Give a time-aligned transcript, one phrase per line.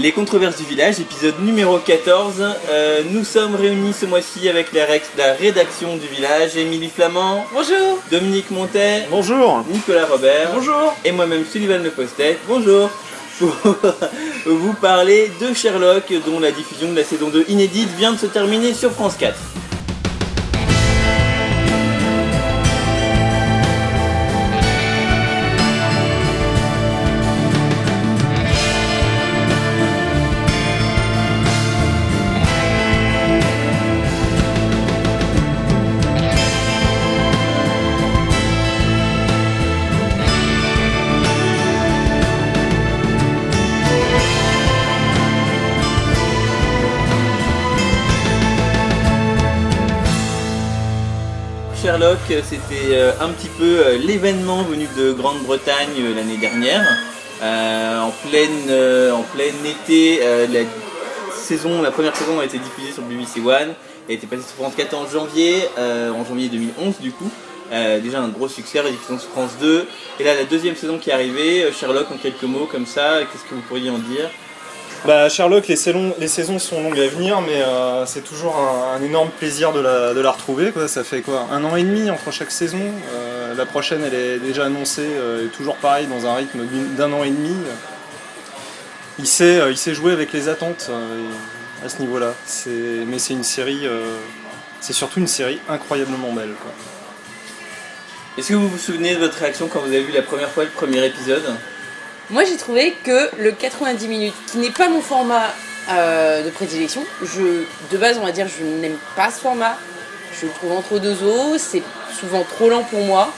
[0.00, 2.34] Les controverses du village, épisode numéro 14.
[2.70, 4.86] Euh, nous sommes réunis ce mois-ci avec la,
[5.16, 6.56] la rédaction du village.
[6.56, 12.38] Émilie Flamand, Bonjour Dominique Montet, Bonjour Nicolas Robert Bonjour et moi-même Sullivan Le Postet.
[12.46, 12.88] Bonjour
[13.40, 13.56] Pour
[14.46, 18.26] vous parler de Sherlock, dont la diffusion de la saison 2 inédite vient de se
[18.26, 19.34] terminer sur France 4.
[51.98, 56.86] Sherlock, c'était euh, un petit peu euh, l'événement venu de Grande-Bretagne euh, l'année dernière.
[57.42, 60.60] Euh, en, pleine, euh, en plein été, euh, la,
[61.34, 63.74] saison, la première saison a été diffusée sur BBC One.
[64.06, 67.30] Elle a été passée sur France 4 en janvier, euh, en janvier 2011 du coup.
[67.72, 69.84] Euh, déjà un gros succès, rédiffusée sur France 2.
[70.20, 73.22] Et là, la deuxième saison qui est arrivée, euh, Sherlock en quelques mots comme ça,
[73.22, 74.30] qu'est-ce que vous pourriez en dire?
[75.04, 79.72] Bah Sherlock, les saisons, sont longues à venir, mais euh, c'est toujours un, énorme plaisir
[79.72, 80.72] de la, retrouver.
[80.88, 82.80] Ça fait quoi Un an et demi entre chaque saison.
[83.12, 86.60] Euh, la prochaine, elle est déjà annoncée, euh, toujours pareil, dans un rythme
[86.96, 87.54] d'un an et demi.
[89.20, 90.90] Il sait, il jouer avec les attentes
[91.84, 92.34] à ce niveau-là.
[93.06, 93.86] Mais c'est une série,
[94.80, 96.54] c'est surtout une série incroyablement belle.
[98.36, 100.64] Est-ce que vous vous souvenez de votre réaction quand vous avez vu la première fois
[100.64, 101.42] le premier épisode?
[102.30, 105.54] Moi j'ai trouvé que le 90 minutes, qui n'est pas mon format
[105.90, 109.78] euh, de prédilection, je, de base on va dire je n'aime pas ce format,
[110.38, 111.82] je le trouve entre deux eaux, c'est
[112.18, 113.32] souvent trop lent pour moi,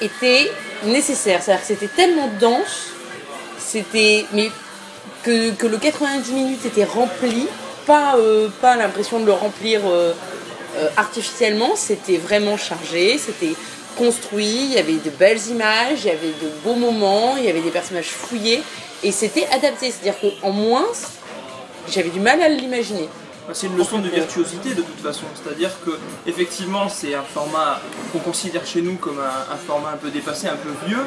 [0.00, 0.50] était
[0.84, 1.42] nécessaire.
[1.42, 2.88] C'est-à-dire que c'était tellement dense,
[3.58, 4.26] c'était.
[4.32, 4.50] Mais
[5.22, 7.48] que, que le 90 minutes était rempli,
[7.86, 10.12] pas, euh, pas l'impression de le remplir euh,
[10.96, 13.54] artificiellement, c'était vraiment chargé, c'était
[13.96, 17.48] construit, il y avait de belles images, il y avait de beaux moments, il y
[17.48, 18.62] avait des personnages fouillés,
[19.02, 19.90] et c'était adapté.
[19.90, 20.86] C'est-à-dire qu'en moins,
[21.88, 23.08] j'avais du mal à l'imaginer.
[23.46, 25.92] Bah, C'est une leçon de virtuosité de toute façon, c'est-à-dire que
[26.26, 27.80] effectivement c'est un format
[28.12, 31.04] qu'on considère chez nous comme un, format un peu dépassé, un peu vieux,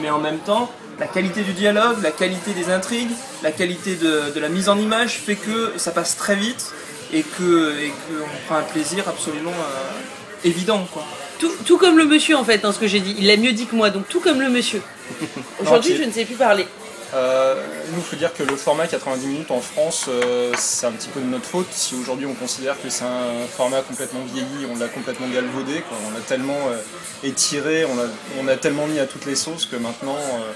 [0.00, 3.10] mais en même temps la qualité du dialogue, la qualité des intrigues,
[3.42, 6.72] la qualité de, la mise en image fait que ça passe très vite
[7.12, 11.04] et qu'on prend un plaisir absolument euh, évident quoi.
[11.42, 13.16] Tout, tout comme le monsieur en fait, hein, ce que j'ai dit.
[13.18, 14.80] Il l'a mieux dit que moi, donc tout comme le monsieur.
[15.60, 16.68] Aujourd'hui, je ne sais plus parler.
[17.14, 17.56] Euh,
[17.90, 21.08] nous, il faut dire que le format 90 minutes en France, euh, c'est un petit
[21.08, 21.66] peu de notre faute.
[21.72, 25.98] Si aujourd'hui on considère que c'est un format complètement vieilli, on l'a complètement galvaudé, quoi.
[26.08, 28.06] on l'a tellement euh, étiré, on a,
[28.40, 30.52] on a tellement mis à toutes les sauces que maintenant, euh,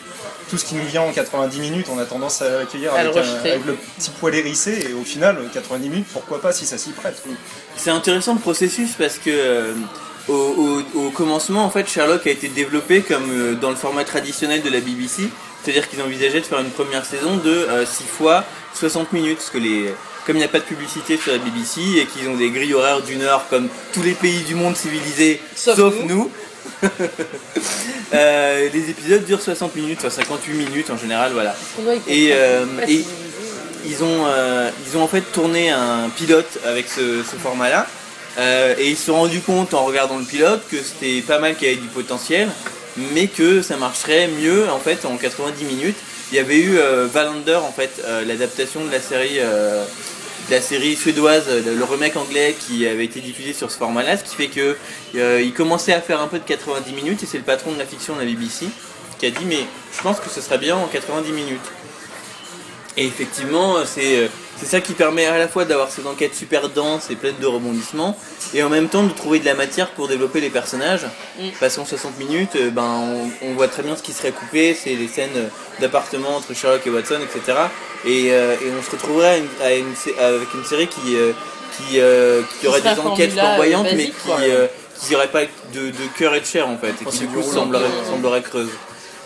[0.49, 3.67] tout ce qui nous vient en 90 minutes, on a tendance à l'accueillir avec, avec
[3.67, 4.87] le petit poil hérissé.
[4.89, 7.21] Et au final, 90 minutes, pourquoi pas si ça s'y prête.
[7.77, 9.75] C'est intéressant le processus parce que euh,
[10.29, 14.05] au, au- au commencement, en fait, Sherlock a été développé comme euh, dans le format
[14.05, 15.29] traditionnel de la BBC,
[15.63, 18.45] c'est-à-dire qu'ils envisageaient de faire une première saison de 6 fois
[18.75, 19.87] 60 minutes, parce que les,
[20.27, 22.75] comme il n'y a pas de publicité sur la BBC et qu'ils ont des grilles
[22.75, 26.09] horaires d'une heure comme tous les pays du monde civilisé, Sauf sauf, nous.
[26.17, 26.31] nous,
[28.15, 31.55] euh, les épisodes durent 60 minutes, enfin 58 minutes en général, voilà.
[32.09, 33.05] Et, euh, et-
[33.89, 37.87] ils ont, euh, ils ont en fait tourné un pilote avec ce, ce format-là.
[38.39, 41.57] Euh, et ils se sont rendus compte en regardant le pilote que c'était pas mal
[41.57, 42.49] qu'il y avait du potentiel,
[42.97, 45.97] mais que ça marcherait mieux en fait en 90 minutes.
[46.33, 49.85] Il y avait eu euh, Valander en fait, euh, l'adaptation de la série, euh,
[50.51, 54.37] la série suédoise, le, remake anglais qui avait été diffusé sur ce format-là, ce qui
[54.37, 54.77] fait que
[55.17, 57.79] euh, il commençait à faire un peu de 90 minutes et c'est le patron de
[57.79, 58.67] la fiction de la BBC
[59.19, 59.61] qui a dit mais
[59.97, 61.61] je pense que ce serait bien en 90 minutes.
[62.97, 64.29] Et effectivement, c'est euh,
[64.59, 67.47] c'est ça qui permet à la fois d'avoir ces enquêtes super denses et pleines de
[67.47, 68.19] rebondissements,
[68.55, 71.07] et en même temps de trouver de la matière pour développer les personnages.
[71.39, 71.49] Mm.
[71.61, 72.83] Parce qu'en 60 minutes, euh, ben,
[73.43, 75.49] on, on voit très bien ce qui serait coupé, c'est les scènes euh,
[75.81, 77.59] d'appartement entre Sherlock et Watson, etc.
[78.07, 81.17] Et, euh, et on se retrouverait à une- à une sé- avec une série qui,
[81.17, 81.33] euh,
[81.77, 84.39] qui, euh, qui aurait des enquêtes flamboyantes, mais qui quoi.
[84.41, 84.67] euh,
[84.99, 85.43] qui n'aurait pas
[85.75, 87.71] de, de cœur et de chair en fait, et Oh, qui du coup roulant.
[88.11, 88.71] semblerait, creuse.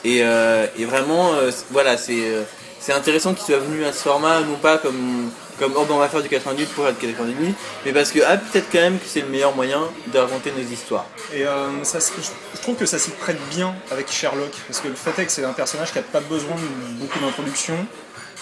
[0.05, 2.43] Et, euh, et vraiment, euh, voilà, c'est euh,
[2.81, 6.09] c'est intéressant qu'il soit venu à ce format, non pas comme, comme oh, ben, va
[6.09, 8.81] faire du 80 minutes pour faire du 90 minutes, mais parce que ah, peut-être quand
[8.81, 11.07] même que c'est le meilleur moyen de raconter nos histoires.
[11.33, 15.23] Et euh, je trouve que ça s'y prête bien avec Sherlock, parce que le fait
[15.23, 17.77] est que c'est un personnage qui n'a pas besoin de beaucoup d'introduction,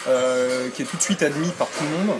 [0.06, 2.16] euh, qui est tout de suite admis par tout le monde.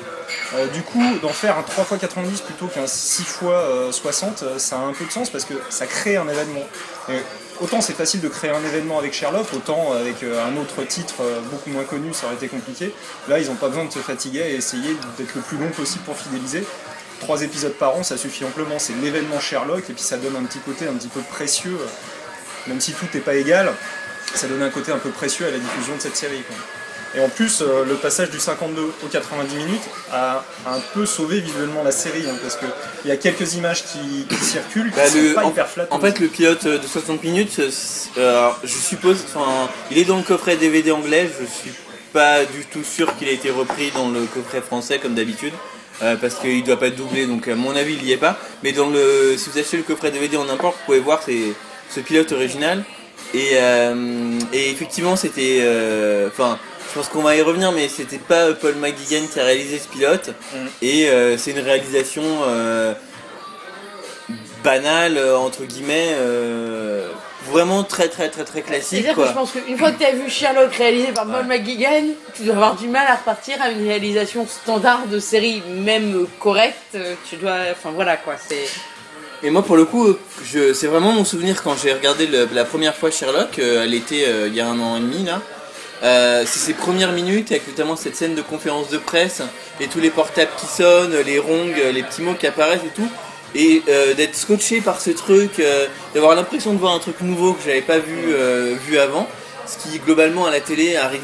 [0.55, 5.05] Euh, du coup, d'en faire un 3x90 plutôt qu'un 6x60, euh, ça a un peu
[5.05, 6.67] de sens parce que ça crée un événement.
[7.61, 11.17] Autant c'est facile de créer un événement avec Sherlock, autant avec euh, un autre titre
[11.21, 12.95] euh, beaucoup moins connu, ça aurait été compliqué.
[13.29, 16.05] Là, ils n'ont pas besoin de se fatiguer et essayer d'être le plus long possible
[16.05, 16.65] pour fidéliser.
[17.21, 18.79] Trois épisodes par an, ça suffit amplement.
[18.79, 22.69] C'est l'événement Sherlock et puis ça donne un petit côté un petit peu précieux, euh,
[22.69, 23.73] même si tout n'est pas égal,
[24.35, 26.43] ça donne un côté un peu précieux à la diffusion de cette série.
[27.15, 29.81] Et en plus, euh, le passage du 52 au 90 minutes
[30.13, 32.69] a un peu sauvé visuellement la série, hein, parce qu'il
[33.07, 35.95] y a quelques images qui, qui circulent, qui Bah, sont le- pas en, hyper flatteuses.
[35.97, 37.61] en fait, le pilote euh, de 60 minutes,
[38.19, 39.25] euh, je suppose,
[39.91, 41.31] il est dans le coffret DVD anglais.
[41.41, 41.73] Je suis
[42.13, 45.55] pas du tout sûr qu'il a été repris dans le coffret français comme d'habitude,
[46.03, 47.25] euh, parce qu'il doit pas être doublé.
[47.27, 48.37] Donc, à mon avis, il y est pas.
[48.63, 51.55] Mais dans le, si vous achetez le coffret DVD en import, vous pouvez voir c'est
[51.89, 52.85] ce pilote original.
[53.35, 53.55] Et,
[54.53, 55.63] et effectivement, c'était,
[56.29, 56.59] enfin.
[56.89, 59.89] Je pense qu'on va y revenir, mais c'était pas Paul McGuigan qui a réalisé ce
[59.89, 60.31] pilote.
[60.53, 60.57] Mm.
[60.83, 62.95] Et euh, c'est une réalisation euh,
[64.65, 67.09] banale, euh, entre guillemets, euh,
[67.51, 69.03] vraiment très très très très classique.
[69.05, 72.05] C'est-à-dire que je pense qu'une fois que tu as vu Sherlock réalisé par Paul McGuigan,
[72.35, 76.77] tu dois avoir du mal à repartir à une réalisation standard de série, même correcte.
[76.95, 77.57] euh, Tu dois.
[77.73, 78.67] Enfin voilà quoi, c'est.
[79.45, 82.65] Et moi, pour le coup, je, c'est vraiment mon souvenir quand j'ai regardé le- la
[82.65, 85.41] première fois Sherlock, euh, elle était euh, il y a un an et demi là.
[86.03, 89.43] Euh, c'est ses premières minutes avec notamment cette scène de conférence de presse
[89.81, 93.09] et tous les portables qui sonnent, les rongs, les petits mots qui apparaissent et tout.
[93.55, 97.55] Et euh, d'être scotché par ce truc, euh, d'avoir l'impression de voir un truc nouveau
[97.55, 98.35] que j'avais pas vu,
[98.87, 99.27] vu avant,
[99.67, 101.23] ce qui globalement à la télé arrive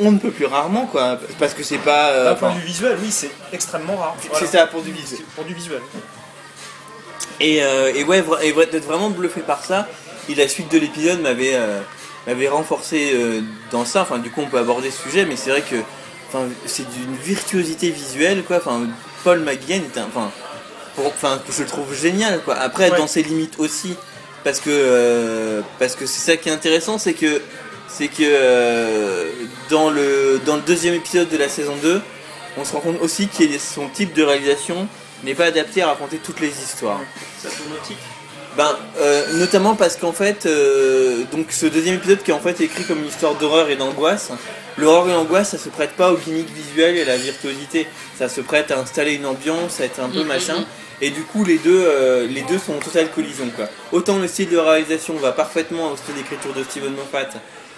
[0.00, 2.32] on ne peut plus rarement quoi, parce que c'est pas.
[2.32, 4.16] enfin, de vue visuel, oui, c'est extrêmement rare.
[4.34, 5.20] c'est ça pour du visuel.
[5.36, 5.80] Pour du visuel.
[7.40, 9.88] Et, et ouais, et d'être vraiment bluffé par ça.
[10.28, 11.56] Et la suite de l'épisode m'avait
[12.26, 13.40] m'avait renforcé euh,
[13.70, 14.02] dans ça.
[14.02, 15.76] Enfin, du coup, on peut aborder ce sujet, mais c'est vrai que
[16.28, 18.56] enfin, c'est d'une virtuosité visuelle, quoi.
[18.58, 18.82] Enfin,
[19.24, 20.30] Paul McGann est un, enfin,
[20.96, 22.54] pour- enfin, que je le trouve génial, quoi.
[22.56, 22.98] Après, Ouais.
[22.98, 23.94] dans ses limites aussi,
[24.42, 27.40] parce que euh, parce que c'est ça qui est intéressant, c'est que
[27.88, 29.30] c'est que euh,
[29.70, 32.00] dans le dans le deuxième épisode de la saison 2,
[32.56, 34.86] on se rend compte aussi que son type de réalisation
[35.24, 37.00] n'est pas adapté à raconter toutes les histoires.
[37.42, 37.96] Ça nautique.
[38.56, 42.60] Ben, euh, notamment parce qu'en fait, euh, donc ce deuxième épisode qui est en fait
[42.60, 44.30] écrit comme une histoire d'horreur et d'angoisse,
[44.78, 48.28] l'horreur et l'angoisse ça se prête pas au gimmick visuel et à la virtuosité, ça
[48.28, 50.26] se prête à installer une ambiance, à être un peu Mhm.
[50.28, 50.64] machin,
[51.00, 53.68] et du coup les deux, euh, les deux sont en totale collision quoi.
[53.90, 57.30] Autant le style de réalisation va parfaitement au style d'écriture de Steven Moffat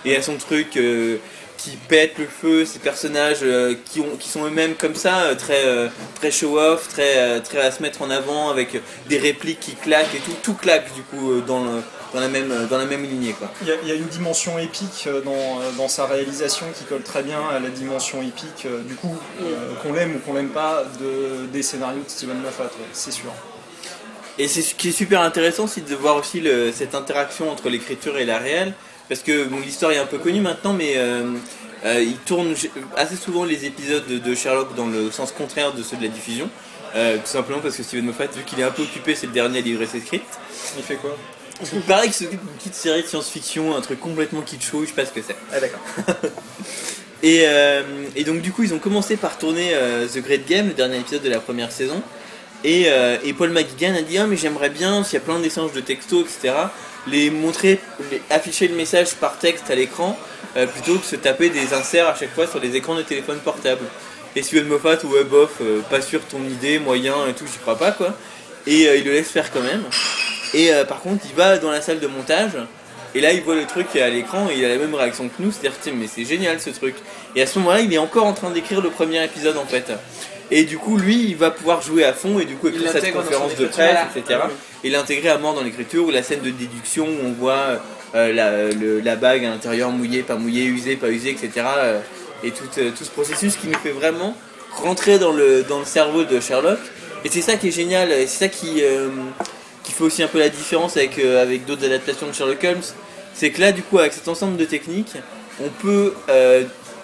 [0.04, 1.16] et à son truc euh,
[1.56, 5.34] qui pète le feu, ces personnages euh, qui, ont, qui sont eux-mêmes comme ça, euh,
[5.34, 9.74] très, euh, très show-off, très, très à se mettre en avant avec des répliques qui
[9.74, 11.82] claquent et tout, tout claque du coup dans, le-
[12.14, 13.50] dans, la, même, dans la même lignée quoi.
[13.62, 17.02] Il y, a, il y a une dimension épique dans, dans sa réalisation qui colle
[17.02, 19.16] très bien à la dimension épique, du coup,
[19.82, 23.32] qu'on l'aime ou qu'on l'aime pas, de, des scénarios de Steven Moffat, ouais, c'est sûr.
[24.38, 27.70] Et c'est ce qui est super intéressant, c'est de voir aussi le- cette interaction entre
[27.70, 28.74] l'écriture et la réelle.
[29.08, 31.32] Parce que bon, l'histoire est un peu connue maintenant, mais euh,
[31.84, 32.54] euh, il tourne
[32.96, 36.50] assez souvent les épisodes de, Sherlock dans le sens contraire de ceux de la diffusion.
[36.94, 39.32] Euh, tout simplement parce que Steven Moffat, vu qu'il est un peu occupé, c'est le
[39.32, 40.38] dernier à livrer ses scripts.
[40.76, 41.16] Il fait quoi?
[41.72, 44.94] Il paraît qu'il s'occupe d'une petite série de science-fiction, un truc complètement kitschou, je sais
[44.94, 45.36] pas ce que c'est.
[45.52, 45.80] Ah d'accord.
[47.22, 47.82] Et, euh,
[48.14, 50.98] et donc du coup ils ont commencé par tourner euh, The Great Game, le dernier
[50.98, 52.02] épisode de la première saison.
[52.62, 52.88] Et,
[53.24, 55.80] et Paul McGuigan a dit ah mais j'aimerais bien s'il y a plein d'échanges de
[55.80, 56.54] textos etc.
[57.08, 57.78] Les montrer,
[58.10, 60.18] les- afficher le message par texte à l'écran
[60.56, 63.38] euh, plutôt que se taper des inserts à chaque fois sur les écrans de téléphone
[63.38, 63.82] portable.
[64.34, 67.78] Et Steven Moffat ouais bof, euh, pas sûr ton idée, moyen et tout, j'y crois
[67.78, 68.14] pas quoi.
[68.66, 69.84] Et euh, il le laisse faire quand même.
[70.54, 72.52] Et euh, par contre il va dans la salle de montage
[73.14, 75.34] et là, il voit le truc à l'écran et il a la même réaction que
[75.42, 76.96] nous, c'est-à-dire, mais c'est génial ce truc.
[77.34, 79.90] Et à ce moment-là, il est encore en train d'écrire le premier épisode en fait.
[80.50, 83.12] Et du coup, lui, il va pouvoir jouer à fond et du coup, écrire cette
[83.12, 84.08] conférence de presse, voilà.
[84.14, 84.40] etc.
[84.42, 84.54] Ah oui.
[84.84, 87.80] Et l'intégrer à mort dans l'écriture ou la scène de déduction où on voit
[88.14, 91.50] euh, la, le- la bague à l'intérieur mouillée, pas mouillée, usée, pas usée, etc.
[91.78, 92.00] euh,
[92.44, 94.36] et tout, euh, tout ce processus qui nous fait vraiment
[94.76, 96.78] rentrer dans le, dans le cerveau de Sherlock.
[97.24, 98.82] Et c'est ça qui est génial, et c'est ça qui,
[99.82, 102.82] qui fait aussi un peu la différence avec, avec d'autres adaptations de Sherlock Holmes.
[103.34, 105.14] C'est que là, du coup, avec cet ensemble de techniques,
[105.60, 106.12] on peut,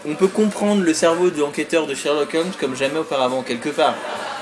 [0.06, 3.94] on peut comprendre le cerveau de l'enquêteur de Sherlock Holmes comme jamais auparavant, quelque part.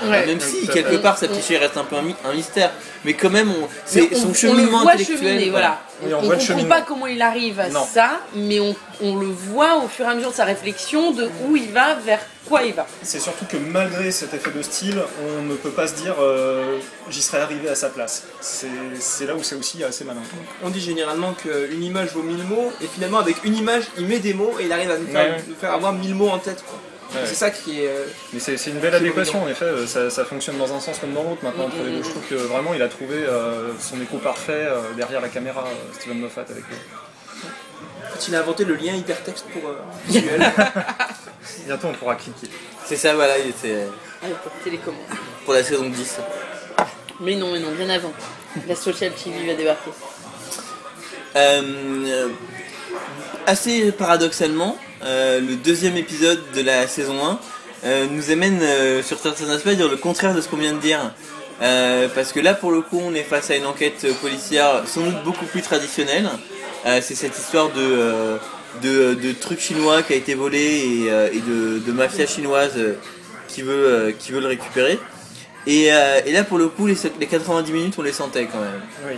[0.05, 0.27] Ouais.
[0.27, 2.71] Même si, quelque part, sa psyché reste un peu un, mystère.
[3.05, 5.19] Mais quand même, on, c'est son on cheminement le voit intellectuel.
[5.19, 5.81] cheminer, voilà.
[6.03, 6.69] On le comprend cheminement.
[6.69, 7.85] pas comment il arrive à Non.
[7.85, 11.29] ça, mais on, on le voit au fur et à mesure de sa réflexion de
[11.47, 12.87] où il va, vers quoi il va.
[13.03, 16.79] C'est surtout que malgré cet effet de style, on ne peut pas se dire euh,
[17.09, 18.25] j'y serais arrivé à sa place.
[18.43, 20.21] C'est là où c'est aussi assez malin.
[20.63, 24.19] On dit généralement qu'une image vaut mille mots, et finalement avec une image, il met
[24.19, 25.45] des mots et il arrive à nous faire, Ouais, ouais.
[25.49, 26.63] nous faire avoir mille mots en tête.
[26.69, 26.79] quoi.
[27.13, 27.27] Ouais.
[27.27, 27.89] C'est ça qui est.
[27.89, 30.99] euh, Mais c'est une belle adéquation en effet, euh, ça, ça fonctionne dans un sens
[31.01, 32.03] comme dans l'autre maintenant entre les deux.
[32.05, 35.65] Je trouve que vraiment il a trouvé euh, son écho parfait euh, derrière la caméra,
[35.99, 36.63] Steven Moffat avec
[38.21, 40.41] fait, il a inventé le lien hypertexte pour euh, visuel.
[41.67, 42.49] Bientôt on pourra cliquer.
[42.85, 43.87] C'est ça, voilà, il était
[44.21, 45.01] pour télécommande.
[45.45, 46.19] pour la saison 10.
[47.21, 48.13] Mais non, mais non, bien avant.
[48.67, 49.91] La Social TV va débarquer.
[51.37, 52.29] Euh,
[53.47, 57.39] assez paradoxalement, euh, le deuxième épisode de la saison 1
[57.85, 60.73] euh, nous amène euh, sur certains aspects à dire le contraire de ce qu'on vient
[60.75, 61.15] de dire.
[61.63, 65.03] Euh, parce que là, pour le coup, on est face à une enquête policière sans
[65.03, 66.29] doute beaucoup plus traditionnelle.
[66.87, 68.37] Euh, c'est cette histoire de, euh,
[68.83, 72.73] de, de trucs chinois qui a été volé et, euh, et de, de mafia chinoise
[72.77, 72.95] euh,
[73.49, 74.99] qui, veut, euh, qui veut le récupérer.
[75.67, 78.61] Et, euh, et là, pour le coup, les, les 90 minutes, on les sentait quand
[78.61, 78.81] même.
[79.07, 79.15] Oui.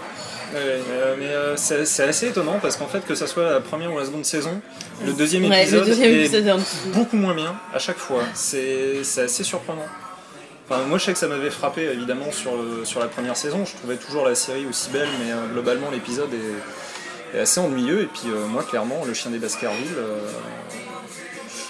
[0.52, 3.60] Mais, euh, mais, euh, c'est c'est assez étonnant parce qu'en fait que ça soit la
[3.60, 4.60] première ou la seconde saison,
[5.02, 6.60] le deuxième Ouais, épisode, le deuxième est épisode
[6.92, 8.22] beaucoup moins bien à chaque fois.
[8.34, 9.86] C'est c'est assez surprenant.
[10.68, 13.64] Enfin, moi je sais que ça m'avait frappé évidemment sur, le- sur la première saison,
[13.64, 16.36] je trouvais toujours la série aussi belle mais euh, globalement l'épisode est,
[17.34, 20.18] est assez ennuyeux et puis euh, moi clairement le chien des Baskerville, euh,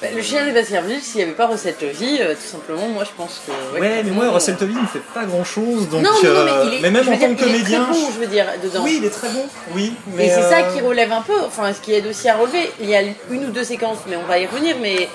[0.01, 3.05] Bah, le chien des Baskerville, s'il n'y avait pas Recette Vie, euh, tout simplement, moi
[3.05, 3.79] je pense que.
[3.81, 6.03] Ouais, mais moi, non, Russell Tovey ne fait pas grand chose, donc.
[6.03, 6.81] Non, non, non, mais il est.
[6.81, 7.85] mais même en tant que il est comédien.
[7.85, 8.83] très bon, je veux dire, dedans.
[8.83, 9.45] Oui, il est très bon,
[9.77, 9.93] oui.
[10.17, 12.73] Mais Et c'est ça qui relève un peu, enfin ce qui aide aussi à relever.
[12.81, 15.09] Il y a une ou deux séquences, mais on va y revenir, mais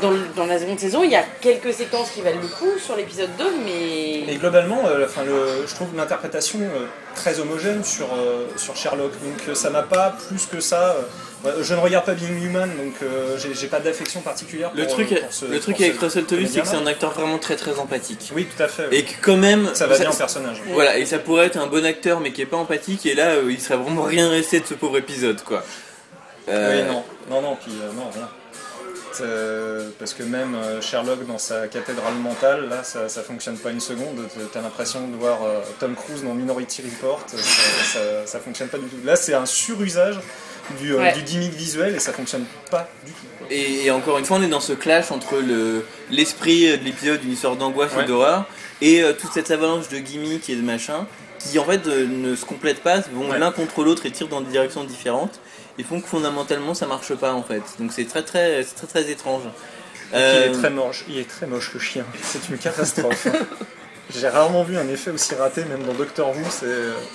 [0.00, 2.78] dans, le- dans la seconde saison, il y a quelques séquences qui valent le coup
[2.78, 4.34] sur l'épisode 2, Et mais.
[4.36, 6.86] globalement, euh, enfin, le, je trouve l'interprétation euh,
[7.18, 10.96] très homogène sur, euh, sur Sherlock, donc euh, ça m'a pas plus que ça.
[11.46, 12.94] euh, je ne regarde pas Being Human, donc
[13.38, 14.70] j'ai pas d'affection particulière.
[14.74, 16.76] Le pour, truc, pour ce- le truc pour ce avec Russell Tovey, c'est que c'est
[16.76, 18.30] un acteur vraiment très très empathique.
[18.34, 18.88] Oui, tout à fait.
[18.92, 20.62] Et que quand même, ça va bien au personnage.
[20.68, 23.34] Voilà, et ça pourrait être un bon acteur mais qui est pas empathique, et là,
[23.48, 25.62] il serait vraiment rien resté de ce pauvre épisode, quoi.
[26.48, 28.28] Euh, Oui, non, non, non, puis euh, non, rien.
[29.18, 33.70] C'est- Parce que même euh, Sherlock dans sa cathédrale mentale, là, ça, ça fonctionne pas
[33.70, 34.26] une seconde.
[34.52, 38.78] T'as l'impression de voir euh, Tom Cruise dans Minority Report, ça, ça, ça fonctionne pas
[38.78, 38.96] du tout.
[39.04, 40.18] Là, c'est un surusage
[40.80, 41.12] du, euh, Ouais.
[41.12, 43.18] du gimmick visuel et ça fonctionne pas du tout.
[43.38, 43.46] quoi.
[43.50, 47.20] Et, et encore une fois, on est dans ce clash entre le l'esprit de l'épisode
[47.20, 48.04] d'une histoire d'angoisse Ouais.
[48.04, 48.44] et d'horreur
[48.80, 51.04] et euh, toute cette avalanche de gimmicks et de machins
[51.38, 53.38] qui en fait euh, ne se complètent pas, vont Ouais.
[53.38, 55.40] l'un contre l'autre et tirent dans des directions différentes
[55.78, 57.62] et font que fondamentalement ça marche pas en fait.
[57.78, 59.42] Donc c'est très très c'est très très étrange.
[60.12, 62.04] Il Euh, est très moche, il est très moche le chien.
[62.22, 63.28] C'est une catastrophe.
[64.18, 66.66] J'ai rarement vu un effet aussi raté, même dans Doctor Who, c'est-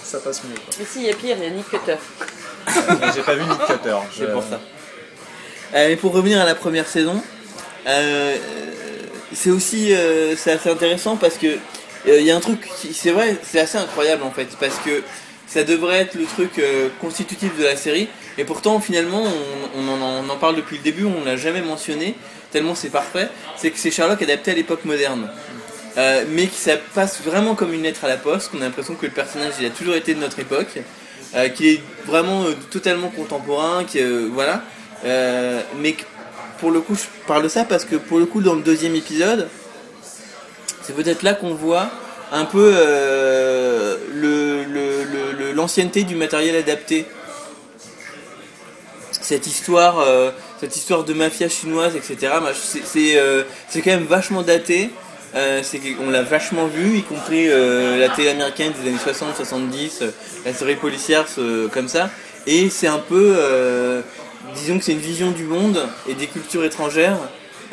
[0.03, 0.53] ça passe mieux.
[0.53, 0.75] quoi.
[0.77, 1.96] Mais si, il y a pire, il y a Nick Cutter.
[3.15, 3.96] J'ai pas vu Nick Cutter.
[4.15, 4.60] C'est je- pour ça.
[5.74, 7.20] Euh, mais pour revenir à la première saison,
[7.88, 8.38] euh,
[9.34, 12.93] c'est aussi euh, c'est assez intéressant parce que euh, il y a un truc, qui-
[12.93, 15.01] c'est vrai, c'est assez incroyable en fait, parce que
[15.48, 19.24] ça devrait être le truc euh, constitutif de la série, et pourtant finalement
[19.78, 22.16] on, en, parle depuis le début, on l'a jamais mentionné,
[22.52, 25.30] tellement c'est parfait, c'est que c'est Sherlock adapté à l'époque moderne.
[25.96, 28.96] Euh, mais qui ça passe vraiment comme une lettre à la poste, qu'on a l'impression
[28.96, 30.80] que le personnage il a toujours été de notre époque,
[31.36, 33.86] euh, qu'il est vraiment euh, totalement contemporain,
[34.32, 34.63] voilà.
[35.78, 36.04] Mais que,
[36.60, 38.96] pour le coup, je parle de ça parce que pour le coup, dans le deuxième
[38.96, 39.50] épisode,
[40.82, 41.90] c'est peut-être là qu'on voit
[42.32, 42.74] un peu
[45.54, 47.06] l'ancienneté du matériel adapté.
[49.34, 52.34] Cette histoire, euh, cette histoire de mafia chinoise, etc.
[52.40, 54.92] bah, euh, c'est quand même vachement daté.
[55.34, 60.04] Euh, c'est qu'on l'a vachement vu, y compris euh, la télé américaine des années 60-70,
[60.04, 60.12] euh,
[60.46, 62.12] la série policière ce- comme ça.
[62.46, 63.36] Et c'est un peu,
[64.54, 67.18] disons que c'est une vision du monde et des cultures étrangères,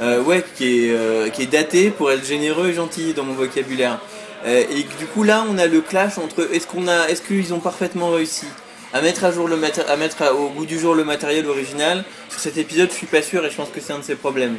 [0.00, 3.98] ouais, qui est, qui est datée pour être généreux et gentil dans mon vocabulaire.
[4.46, 7.58] Et du coup là, on a le clash entre est-ce qu'on a, est-ce qu'ils ont
[7.60, 8.46] parfaitement réussi?
[8.92, 11.46] À mettre à jour le maté- à mettre à- au goût du jour le matériel
[11.48, 12.04] original.
[12.28, 14.16] Sur cet épisode, je suis pas sûr et je pense que c'est un de ses
[14.16, 14.56] problèmes.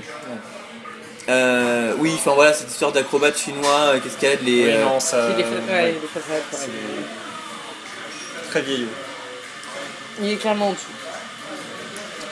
[1.30, 4.00] Euh, oui, enfin voilà, cette histoire d'acrobates chinois euh,
[4.44, 4.66] les.
[4.66, 5.30] Oui, non, ça.
[5.36, 6.70] Il est fait- ouais, il est fait-
[8.50, 8.88] très vieillot.
[10.22, 10.82] Il est clairement en dessous.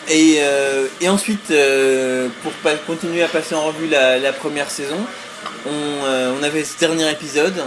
[0.09, 4.71] Et, euh, et ensuite, euh, pour pas continuer à passer en revue la, la première
[4.71, 4.97] saison,
[5.67, 5.69] on,
[6.05, 7.63] euh, on avait ce dernier épisode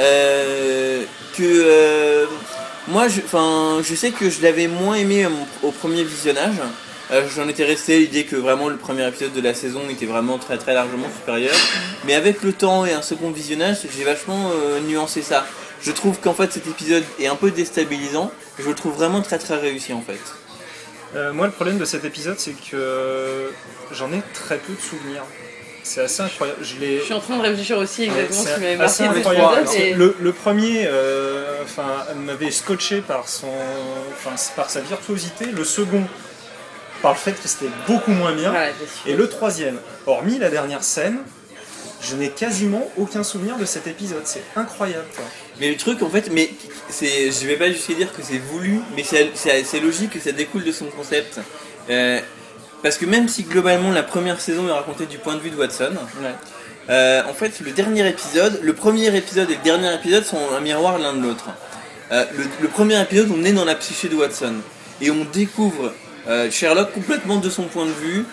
[0.00, 1.04] euh,
[1.38, 2.26] que euh,
[2.88, 5.26] moi, je, je sais que je l'avais moins aimé
[5.62, 6.56] au premier visionnage.
[7.12, 10.06] Euh, J'en étais resté à l'idée que vraiment le premier épisode de la saison était
[10.06, 11.54] vraiment très très largement supérieur.
[12.04, 15.46] Mais avec le temps et un second visionnage, j'ai vachement euh, nuancé ça.
[15.82, 18.32] Je trouve qu'en fait cet épisode est un peu déstabilisant.
[18.58, 20.18] Je le trouve vraiment très très réussi en fait.
[21.14, 23.50] Euh, moi, le problème de cet épisode, c'est que
[23.92, 25.22] j'en ai très peu de souvenirs.
[25.88, 26.58] C'est assez incroyable.
[26.64, 26.98] Je l'ai.
[26.98, 29.68] Je suis en train de réfléchir aussi exactement ce qui m'avait C'est assez marqué incroyable.
[29.76, 33.46] et- Le, le premier euh, enfin, m'avait scotché par, son,
[34.12, 35.46] enfin, par sa virtuosité.
[35.46, 36.02] Le second,
[37.02, 38.52] par le fait que c'était beaucoup moins bien.
[39.06, 41.18] Et le troisième, hormis la dernière scène,
[42.02, 44.22] je n'ai quasiment aucun souvenir de cet épisode.
[44.24, 45.06] C'est incroyable.
[45.14, 45.24] quoi.
[45.60, 46.50] Mais le truc en fait, mais
[46.88, 50.20] c'est, je vais pas jusqu'à dire que c'est voulu, mais c'est, c'est- c'est logique que
[50.20, 51.38] ça découle de son concept.
[51.90, 52.20] Euh,
[52.86, 55.56] parce que même si globalement la première saison est racontée du point de vue de
[55.56, 55.90] Watson,
[56.88, 60.60] euh, en fait le dernier épisode, le premier épisode et le dernier épisode sont un
[60.60, 61.46] miroir l'un de l'autre.
[62.12, 64.54] Euh, le, le premier épisode, on est dans la psyché de Watson
[65.00, 65.92] et on découvre
[66.28, 68.24] euh, Sherlock complètement de son point de vue.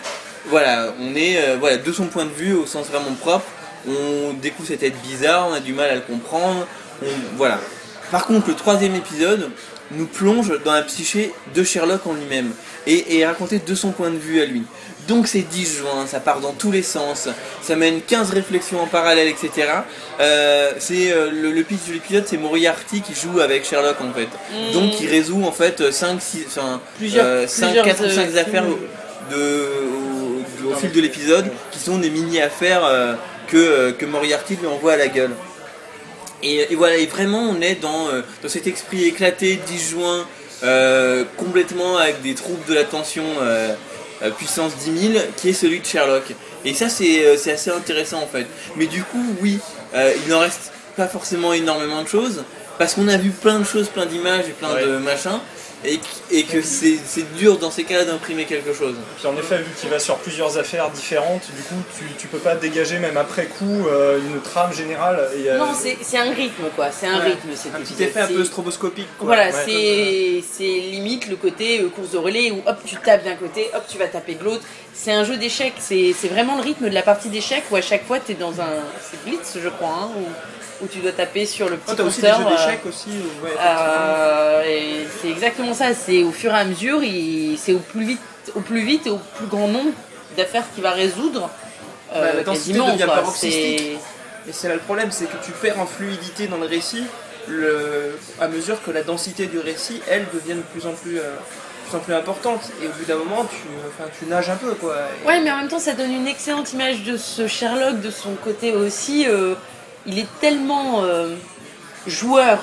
[0.46, 3.46] Voilà, on est voilà de son point de vue au sens vraiment propre.
[3.88, 6.66] On découvre cette tête bizarre, on a du mal à le comprendre.
[7.02, 7.06] on-
[7.36, 7.58] voilà.
[8.12, 9.50] Par contre, le troisième épisode
[9.92, 12.50] nous plonge dans la psyché de Sherlock en lui-même
[12.86, 14.62] et est raconté de son point de vue à lui.
[15.08, 17.28] Donc c'est disjoint, ça part dans tous les sens,
[17.62, 19.68] ça mène 15 réflexions en parallèle, etc.
[20.20, 24.12] Euh, c'est euh, le, le pitch de l'épisode, c'est Moriarty qui joue avec Sherlock en
[24.14, 24.28] fait.
[24.72, 28.40] Donc il résout en fait 5, 6, enfin, Plusieurs- 5, plusieurs, 4 ou 5 euh,
[28.40, 28.78] affaires au,
[29.34, 29.68] de,
[30.66, 33.14] au, au fil de l'épisode qui sont des mini-affaires euh,
[33.48, 35.32] que, euh, que Moriarty lui envoie à la gueule.
[36.44, 40.26] Et, et voilà, et vraiment on est dans, euh, dans cet esprit éclaté, disjoint,
[40.62, 43.74] euh, complètement avec des troubles de l'attention euh,
[44.36, 46.24] puissance 10 000, qui est celui de Sherlock.
[46.64, 48.46] Et ça c'est assez intéressant en fait.
[48.76, 49.58] Mais du coup, oui,
[49.94, 52.44] il n'en reste pas forcément énormément de choses,
[52.78, 55.40] parce qu'on a vu plein de choses, plein d'images et plein de machins,
[55.84, 56.98] et, qu- et que c'est
[57.36, 58.94] dur dans ces cas-là d'imprimer quelque chose.
[59.18, 62.38] Puis en effet, vu qu'il va sur plusieurs affaires différentes, du coup, tu, tu peux
[62.38, 65.28] pas dégager même après coup euh, une trame générale.
[65.36, 67.24] Et, euh, Non, c'est un rythme quoi, c'est un Ouais.
[67.32, 69.08] rythme Un petit effet un peu stroboscopique.
[69.18, 69.26] quoi.
[69.26, 69.62] Voilà, Ouais.
[69.66, 73.70] c'est c'est limite le côté euh, course de relais où hop tu tapes d'un côté,
[73.74, 74.62] hop tu vas taper de l'autre.
[74.94, 77.82] C'est un jeu d'échecs, c'est c'est vraiment le rythme de la partie d'échecs où à
[77.82, 78.74] chaque fois tu es dans un.
[79.10, 80.22] C'est Blitz je crois, hein, où,
[80.82, 83.08] où tu dois taper sur le petit Oh, aussi des curseur, jeux euh, d'échecs aussi.
[83.10, 83.74] où- ouais, effectivement.
[83.88, 87.00] euh, c'est exactement ça, c'est au fur et à mesure,
[87.58, 88.20] c'est au plus vite,
[88.54, 89.92] au plus vite et au plus grand nombre
[90.36, 91.48] d'affaires qu'il va résoudre.
[92.14, 93.98] euh, Bah, la densité devient paroxystique.
[94.46, 97.04] Et c'est là le problème, c'est que tu perds en fluidité dans le récit
[97.48, 98.18] le...
[98.40, 101.34] à mesure que la densité du récit, elle, devient de plus en plus, euh,
[101.88, 102.60] plus, en plus importante.
[102.82, 103.56] Et au bout d'un moment, tu,
[103.88, 104.72] enfin, tu nages un peu.
[104.74, 104.96] quoi.
[105.22, 108.10] Et- Ouais, mais en même temps, ça donne une excellente image de ce Sherlock, de
[108.10, 109.26] son côté aussi.
[109.28, 109.54] euh,
[110.06, 111.34] il est tellement euh,
[112.06, 112.62] joueur,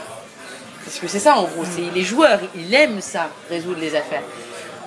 [0.86, 3.96] parce que c'est ça en gros, c'est, il est joueur, il aime ça, résoudre les
[3.96, 4.24] affaires,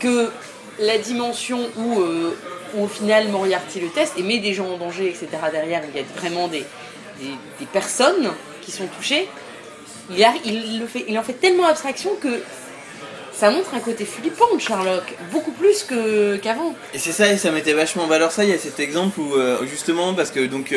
[0.00, 0.30] que
[0.78, 2.36] la dimension où, euh,
[2.78, 5.28] au final Moriarty le teste et met des gens en danger, etc.
[5.52, 6.64] derrière, il y a vraiment des,
[7.20, 8.30] des, personnes
[8.62, 9.28] qui sont touchées,
[10.10, 12.40] il, le fait, il en fait tellement abstraction que
[13.32, 16.74] ça montre un côté flippant de Sherlock, beaucoup plus que, qu'avant.
[16.92, 18.44] Et c'est ça, et ça mettait vachement en valeur ça.
[18.44, 20.72] Il y a cet exemple où, euh, justement, parce que donc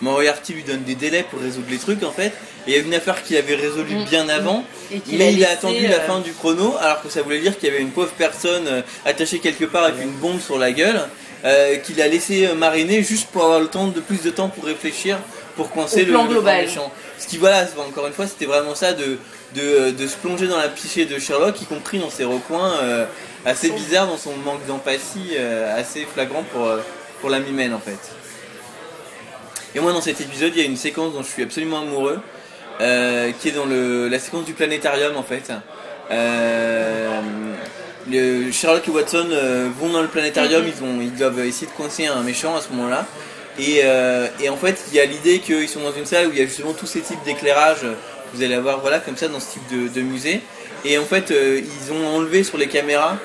[0.00, 2.32] Moriarty lui donne des délais pour résoudre les trucs en fait.
[2.66, 4.04] Et il y a une affaire qu'il avait résolue Mm.
[4.04, 7.08] bien avant, Et qu'il mais il a attendu la euh, fin du chrono, alors que
[7.08, 10.10] ça voulait dire qu'il y avait une pauvre personne euh, attachée quelque part avec une
[10.12, 11.00] bombe sur la gueule,
[11.44, 14.64] euh, qu'il a laissé mariner juste pour avoir le temps de plus de temps pour
[14.64, 15.18] réfléchir,
[15.54, 16.64] pour coincer Au le, plan le global.
[16.66, 16.90] méchant.
[17.18, 19.18] Ce qui voilà, encore une fois, c'était vraiment ça de,
[19.54, 23.06] de, de se plonger dans la psyché de Sherlock, y compris dans ses recoins euh,
[23.44, 26.68] assez bizarres, dans son manque d'empathie euh, assez flagrant pour,
[27.20, 27.98] pour humaine en fait.
[29.76, 32.18] Et moi dans cet épisode, il y a une séquence dont je suis absolument amoureux,
[32.80, 35.52] euh, qui est dans le, la séquence du planétarium en fait.
[36.10, 37.20] Euh,
[38.10, 41.72] le- Sherlock et Watson euh, vont dans le planétarium, ils, ont, ils doivent essayer de
[41.72, 43.04] coincer un méchant à ce moment-là.
[43.58, 43.80] Et,
[44.40, 46.42] et en fait, il y a l'idée qu'ils sont dans une salle où il y
[46.42, 47.86] a justement tous ces types d'éclairage.
[48.34, 50.40] Vous allez avoir voilà comme ça dans ce type de, de musée.
[50.84, 53.16] Et en fait, ils ont enlevé sur les caméras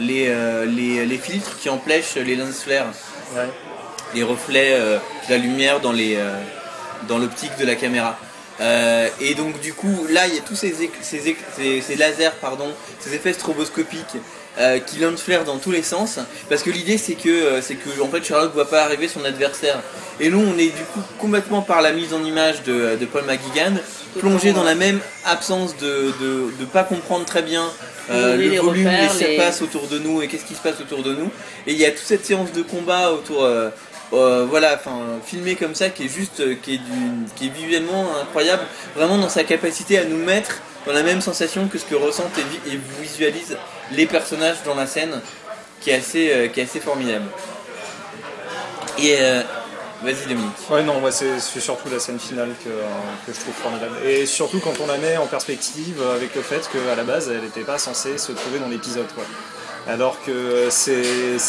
[0.00, 0.26] les,
[0.66, 2.86] les, les filtres qui empêchent les lens flares,
[3.36, 3.48] Ouais.
[4.14, 4.98] Les reflets euh,
[5.28, 6.32] de la lumière dans les euh,
[7.08, 8.18] dans l'optique de la caméra.
[8.60, 10.72] Euh, et donc du coup, là, il y a tous ces,
[11.02, 12.68] ces, ces- ces lasers, pardon,
[13.00, 14.16] ces effets stroboscopiques
[14.60, 16.20] euh, qui flair dans tous les sens.
[16.48, 19.80] Parce que l'idée, c'est que, c'est que en fait, Sherlock voit pas arriver son adversaire.
[20.20, 23.24] Et nous, on est du coup complètement par la mise en image de, de Paul
[23.24, 23.74] McGuigan,
[24.20, 27.64] plongé dans la même absence de de, de pas comprendre très bien.
[28.10, 30.60] euh, Les le volume, repères, les les- passe autour de nous et qu'est-ce qui se
[30.62, 31.30] passe autour de nous.
[31.66, 33.42] Et il y a toute cette séance de combat autour,
[34.12, 37.50] euh, voilà, enfin, filmée comme ça, qui est juste, euh, qui est, d'une- qui est
[37.50, 38.62] visuellement incroyable,
[38.94, 42.38] vraiment dans sa capacité à nous mettre dans la même sensation que ce que ressentent
[42.38, 43.56] et, et visualisent
[43.92, 45.20] les personnages dans la scène,
[45.80, 47.26] qui est assez, euh, formidable.
[48.98, 49.16] Et
[50.02, 50.52] vas-y Dominique.
[50.70, 52.70] Ouais, non, moi c'est surtout la scène finale que,
[53.26, 53.96] je trouve formidable.
[54.06, 57.40] Et surtout quand on la met en perspective avec le fait qu'à la base elle
[57.40, 59.06] n'était pas censée se trouver dans l'épisode.
[59.86, 61.02] Alors que c'est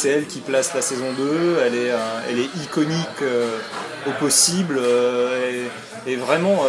[0.05, 1.97] elle qui place la saison 2, elle est, euh,
[2.29, 3.57] elle iconique euh,
[4.07, 4.77] au possible.
[4.77, 5.67] euh,
[6.05, 6.63] et, vraiment,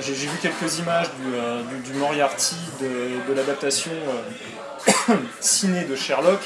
[0.00, 1.08] j'ai vu quelques images
[1.84, 3.90] du, Moriarty de, l'adaptation
[5.40, 6.38] ciné de Sherlock.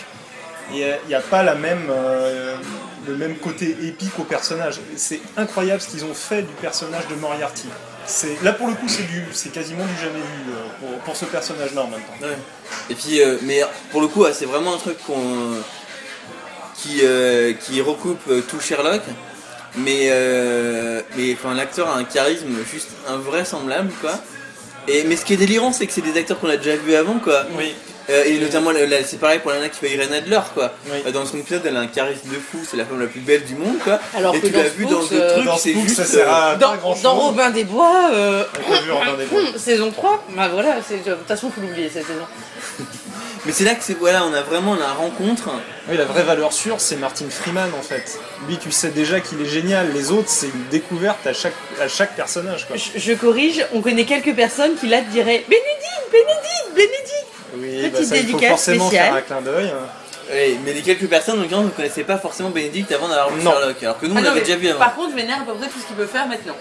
[0.73, 4.81] il n'y a, pas le même côté épique au personnage.
[4.97, 7.69] C'est incroyable ce qu'ils ont fait du personnage de Moriarty.
[8.13, 11.17] C'est, là pour le coup c'est du, c'est quasiment du jamais vu euh, pour, pour
[11.17, 12.27] ce personnage-là en même temps.
[12.27, 12.37] Ouais.
[12.91, 15.63] Et puis, euh, mais pour le coup, c'est vraiment un truc qu'on,
[16.75, 19.03] qui, euh, qui recoupe tout Sherlock.
[19.77, 24.19] Mais, euh, mais enfin, l'acteur a un charisme juste invraisemblable, quoi.
[24.89, 26.97] Et, mais ce qui est délirant, c'est que c'est des acteurs qu'on a déjà vus
[26.97, 27.45] avant, quoi.
[27.57, 27.75] Oui.
[28.11, 28.71] Euh, et notamment,
[29.07, 30.73] c'est pareil pour la nana qui fait Irene Adler, quoi.
[30.87, 30.99] Oui.
[31.07, 33.21] Euh, Dans son épisode, elle a un charisme de fou, c'est la femme la plus
[33.21, 33.99] belle du monde, quoi.
[34.17, 35.97] Alors et que tu l'as vu dans d'autres euh, trucs, Dans c'est juste.
[35.97, 39.41] ça sert à Dans, grand Robin des Bois, euh, On a vu Robin des Bois.
[39.57, 42.27] saison 3, bah voilà, c'est- de toute façon, faut l'oublier cette saison.
[43.47, 45.49] Mais c'est là que c'est, voilà, on a vraiment la rencontre.
[45.89, 48.19] Oui, la vraie valeur sûre, c'est Martin Freeman en fait.
[48.47, 49.93] Lui, tu sais déjà qu'il est génial.
[49.95, 52.67] Les autres, c'est une découverte à chaque, à chaque personnage.
[52.67, 52.77] Quoi.
[52.77, 57.83] Je, je corrige, on connaît quelques personnes qui là te diraient Bénédicte, Bénédicte, Bénédicte Oui,
[57.83, 59.07] bah Petite ça, il faut dédicace forcément spéciale.
[59.07, 59.73] faire un clin d'œil.
[60.31, 63.43] Ouais, mais les quelques personnes, en l'occurrence, ne connaissaient pas forcément Bénédicte avant d'avoir vu
[63.43, 63.51] Non.
[63.53, 63.83] Sherlock.
[63.83, 64.79] Alors que nous, on Ah non, l'avait mais déjà vu avant.
[64.79, 66.57] Par contre, je m'énerve à peu près tout ce qu'il peut faire maintenant.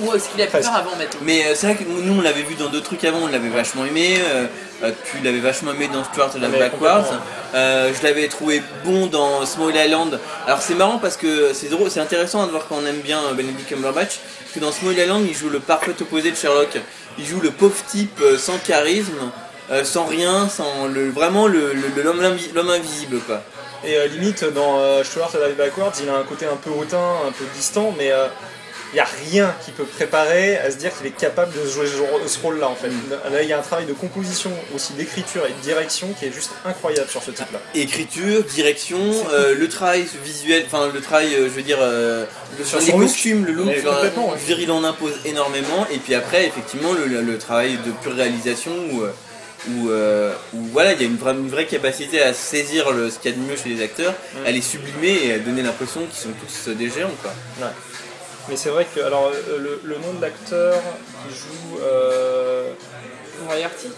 [0.00, 0.68] Ou euh, ce qu'il a pu Presque.
[0.70, 1.20] faire avant maintenant.
[1.20, 3.50] Mais euh, c'est vrai que nous, on l'avait vu dans d'autres trucs avant, on l'avait
[3.50, 4.16] vachement aimé.
[4.18, 4.46] euh,
[4.84, 7.02] euh, tu l'avais vachement aimé dans Stuart Ah, mais Backwards.
[7.04, 7.20] complètement.
[7.54, 10.18] Euh, je l'avais trouvé bon dans Small Island.
[10.46, 13.20] Alors c'est marrant parce que c'est drôle, c'est intéressant de voir quand on aime bien
[13.22, 14.18] euh, Benedict Cumberbatch.
[14.40, 16.70] Parce que dans Small Island, il joue le parfait opposé de Sherlock.
[17.18, 19.30] Il joue le pauvre type euh, sans charisme,
[19.72, 23.42] euh, sans rien, sans le vraiment le le- l'homme invi- l'homme invisible quoi.
[23.84, 27.02] Et euh, limite, dans euh, Stuart Live Backwards, il a un côté un peu hautain,
[27.26, 28.12] un peu distant, mais
[28.92, 31.86] il n'y a rien qui peut préparer à se dire qu'il est capable de jouer
[31.86, 32.90] ce, rô- ce rôle-là en fait.
[33.32, 36.32] Là, il y a un travail de composition, aussi d'écriture et de direction qui est
[36.32, 37.58] juste incroyable sur ce type-là.
[37.74, 39.00] Écriture, direction,
[39.32, 42.24] euh, le travail visuel, enfin le travail, euh, je veux dire, euh,
[42.64, 44.10] Sur les costumes, le look, genre, ouais.
[44.36, 45.86] je veux dire, il en impose énormément.
[45.90, 49.10] Et puis après, effectivement, le, le- le travail de pure réalisation où, euh,
[49.70, 53.10] où, euh, où, voilà, il y a une vraie, une vraie capacité à saisir le,
[53.10, 54.14] ce qu'il y a de mieux chez les acteurs,
[54.46, 57.32] à les sublimer et à donner l'impression qu'ils sont tous des géants quoi.
[58.48, 60.74] Mais c'est vrai que, alors, euh, le, le nom de l'acteur
[61.28, 61.78] qui joue.
[61.80, 62.72] euh,
[63.46, 63.88] Moriarty?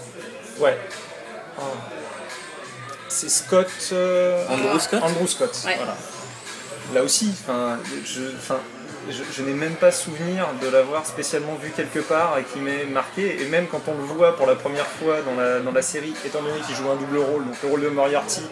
[0.59, 0.79] Ouais.
[3.09, 3.69] C'est Scott.
[3.93, 5.03] euh, Andrew Scott?
[5.03, 5.77] Andrew Scott, Ouais.
[5.77, 5.97] voilà.
[6.93, 8.59] Là aussi, enfin, je, enfin,
[9.11, 12.85] je, je n'ai même pas souvenir de l'avoir spécialement vu quelque part et qui m'ait
[12.85, 13.41] marqué.
[13.43, 16.15] Et même quand on le voit pour la première fois dans la, dans la série,
[16.27, 18.43] étant donné qu'il joue un double rôle, donc le rôle de Moriarty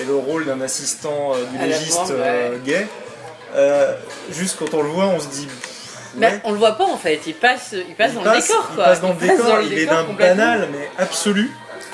[0.00, 2.58] et le rôle d'un assistant euh, du légiste euh, ouais.
[2.64, 2.86] gay,
[3.54, 3.94] euh,
[4.30, 5.48] juste quand on le voit, on se dit.
[6.14, 6.40] Bah, ouais.
[6.44, 8.68] on le voit pas en fait, il passe, il passe Il dans passe- le décor
[8.70, 8.84] il quoi.
[8.84, 11.50] passe dans le décor, dans le il est d'un banal mais absolu.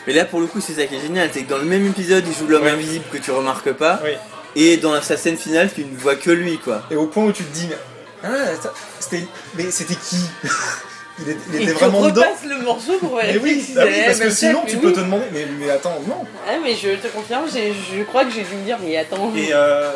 [0.07, 1.87] Mais là, pour le coup, c'est ça qui est génial, c'est que dans le même
[1.87, 2.71] épisode, il joue l'homme Ouais.
[2.71, 4.11] invisible que tu remarques pas, Oui.
[4.55, 6.83] et dans sa scène finale, tu ne vois que lui quoi.
[6.91, 7.77] Et au point où tu te dis, mais,
[8.25, 10.17] ah, c'était, mais c'était qui
[11.21, 12.23] Il, est- il Et était tu vraiment dedans.
[12.23, 14.89] repasses le morceau pour Mais vérifier oui, c'est oui, parce que sinon tu mais peux
[14.89, 14.95] oui.
[14.95, 16.25] te demander, mais, mais attends, non.
[16.49, 19.31] Ah mais je te confirme, je crois que j'ai dû me dire, mais attends.
[19.37, 19.93] Et euh,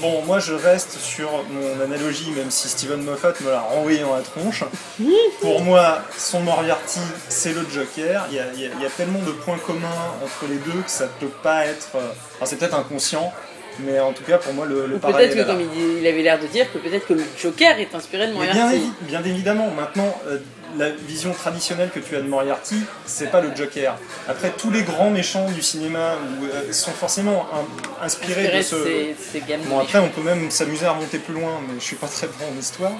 [0.00, 4.14] bon, moi je reste sur mon analogie, même si Steven Moffat me l'a renvoyé dans
[4.14, 4.64] la tronche.
[5.40, 8.26] Pour moi, son Moriarty, c'est le Joker.
[8.30, 9.88] Il y, a, il y a- tellement de points communs
[10.22, 11.88] entre les deux que ça peut pas être.
[11.94, 13.32] euh, Enfin, c'est peut-être inconscient,
[13.80, 15.44] mais en tout cas, pour moi, le, le peut-être que là.
[15.44, 18.44] comme il, avait l'air de dire que peut-être que le Joker est inspiré de bien,
[18.44, 18.76] Moriarty.
[18.76, 20.38] évi- bien évidemment, maintenant, euh,
[20.78, 23.96] la vision traditionnelle que tu as de Moriarty, c'est pas le Joker.
[24.28, 28.84] Après, tous les grands méchants du cinéma euh, sont forcément in- inspirés Inspiré de ce.
[28.84, 31.96] ces, ces Bon, après, on peut même s'amuser à remonter plus loin, mais je suis
[31.96, 32.92] pas très bon en histoire.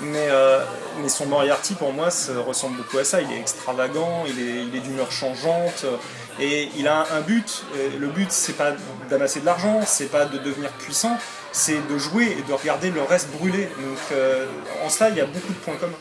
[0.00, 0.60] Mais, euh,
[1.02, 3.20] mais son Moriarty, pour moi, ça ressemble beaucoup à ça.
[3.20, 5.84] Il est extravagant, il est, il est d'humeur changeante,
[6.40, 7.64] et il a un but.
[7.74, 8.72] Et le but, c'est pas
[9.10, 11.16] d'amasser de l'argent, c'est pas de devenir puissant,
[11.52, 13.64] c'est de jouer et de regarder le reste brûler.
[13.64, 14.46] Donc, euh,
[14.84, 15.94] en cela, il y a beaucoup de points communs.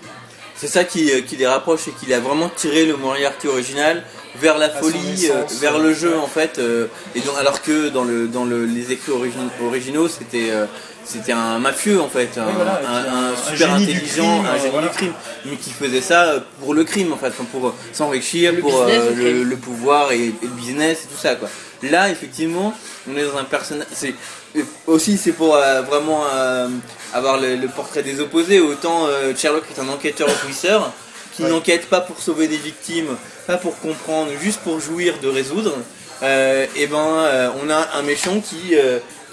[0.58, 4.04] C'est ça qui, euh, qui les rapproche et qui a vraiment tiré le Moriarty original
[4.40, 6.18] vers la son folie, euh, vers euh, le jeu ouais.
[6.18, 6.58] en fait.
[6.58, 10.66] euh, et donc, alors que dans, le, dans le, les écrits origin- originaux, c'était euh,
[11.06, 14.40] c'était un mafieux en fait, un, voilà, et puis un- un- un un super intelligent,
[14.42, 14.88] crime, un euh, génie voilà.
[14.90, 15.14] du crime,
[15.46, 19.44] mais qui faisait ça euh, pour le crime en fait, pour s'enrichir, pour business euh,
[19.46, 21.48] le pouvoir et, et le business et tout ça quoi.
[21.84, 22.74] Là effectivement,
[23.10, 23.88] on est dans un personnage.
[23.94, 24.14] C'est
[24.56, 26.68] euh, aussi c'est pour euh, vraiment euh,
[27.14, 28.60] avoir le, le portrait des opposés.
[28.60, 30.92] Autant euh, Sherlock est un enquêteur jouisseur
[31.36, 31.50] qui Ouais.
[31.50, 35.74] n'enquête pas pour sauver des victimes, pas pour comprendre, juste pour jouir de résoudre.
[36.24, 38.74] et ben on a un méchant qui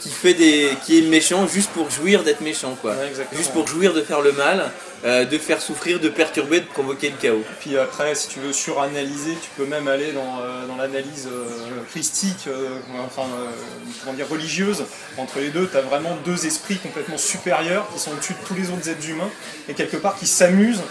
[0.01, 2.91] qui fait des qui est méchant juste pour jouir d'être méchant quoi.
[2.91, 3.11] Ouais.
[3.35, 4.71] Juste pour jouir de faire le mal.
[5.05, 7.45] Euh, de faire souffrir, de perturber, de provoquer le chaos.
[7.61, 11.83] Puis après, si tu veux suranalyser, tu peux même aller dans, euh, dans l'analyse euh,
[11.91, 12.49] christique,
[13.05, 13.29] enfin,
[14.01, 14.85] comment dire, religieuse.
[15.19, 18.55] Entre les deux, tu as vraiment deux esprits complètement supérieurs qui sont au-dessus de tous
[18.55, 19.31] les autres êtres humains
[19.69, 20.83] et quelque part qui s'amusent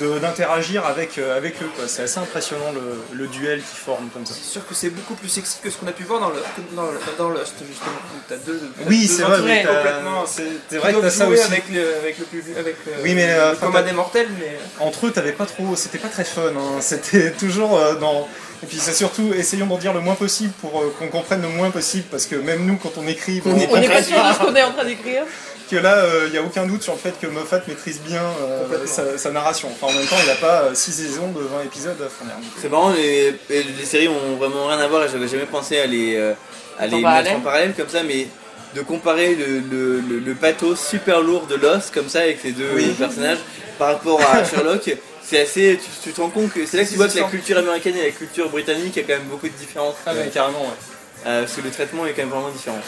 [0.00, 1.70] d'interagir avec, euh, avec eux.
[1.76, 1.84] quoi.
[1.88, 4.34] C'est assez impressionnant le, le duel qui forme comme ça.
[4.34, 6.36] C'est sûr que c'est beaucoup plus sexy que ce qu'on a pu voir dans, le,
[6.74, 7.90] dans, le- dans Lost, justement.
[8.14, 10.24] où T'as deux, Oui, c'est vrai, mais complètement.
[10.26, 11.42] c'est vrai que t'as ça aussi.
[11.42, 14.58] Avec le, avec le public, avec le, Oui, mais, le euh, des mortels, mais.
[14.80, 16.42] entre eux, t'avais pas trop, c'était pas très fun.
[16.56, 16.80] hein.
[16.80, 18.28] C'était toujours euh, dans.
[18.62, 21.48] Et puis c'est surtout, essayons d'en dire le moins possible pour euh, qu'on comprenne le
[21.48, 24.16] moins possible, parce que même nous, quand on écrit, On est On n'est pas sûr
[24.22, 25.24] de ce qu'on est en train d'écrire.
[25.72, 28.86] Que là, il n'y a aucun doute sur le fait que Moffat maîtrise bien euh,
[28.86, 29.68] sa, sa narration.
[29.72, 32.34] Enfin, en même temps, il n'a pas 6 saisons de 20 épisodes à fournir.
[32.60, 35.86] C'est marrant, les, les séries ont vraiment rien à voir et j'avais jamais pensé à
[35.86, 36.34] les, euh,
[36.78, 37.24] à En les parallèle.
[37.24, 38.26] mettre en parallèle comme ça, mais
[38.74, 42.52] de comparer le, le, le- le pathos super lourd de Lost comme ça avec ces
[42.52, 42.94] deux Oui.
[42.98, 43.38] personnages
[43.78, 44.90] par rapport à Sherlock,
[45.22, 45.78] c'est assez.
[45.82, 47.96] Tu, tu te rends compte que c'est là que tu vois que la culture américaine
[47.96, 49.96] et la culture britannique, il y a quand même beaucoup de différences.
[50.06, 51.26] Ah, carrément, ouais.
[51.26, 52.80] Euh, parce que le traitement est quand même vraiment différent.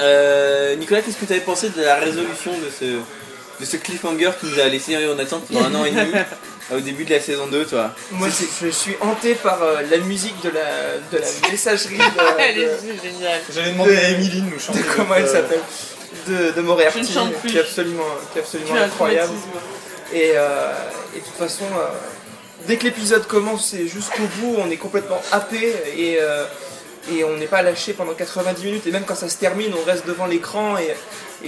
[0.00, 2.84] Euh, Nicolas, qu'est-ce que tu avais pensé de la résolution de ce,
[3.60, 6.12] de ce cliffhanger qui nous a laissé en attente pendant un an et demi
[6.74, 7.90] au début de la saison 2, toi?
[8.12, 8.28] Moi,
[8.62, 12.02] je suis hanté par euh, la musique de la, de la messagerie de,
[12.38, 13.40] Elle est de- géniale.
[13.54, 14.78] J'allais demander De- à Emily de nous chanter.
[14.78, 15.60] de comment elle euh, s'appelle
[16.26, 17.50] de, de Moriarty, Je ne chante plus.
[17.50, 19.32] qui est absolument, qui est incroyable.
[20.14, 20.72] Et, euh,
[21.16, 21.86] et de toute façon, euh,
[22.66, 26.44] dès que l'épisode commence, c'est jusqu'au bout, on est complètement happé et, euh,
[27.10, 28.86] et on n'est pas lâché pendant 90 minutes.
[28.86, 30.94] Et même quand ça se termine, on reste devant l'écran et,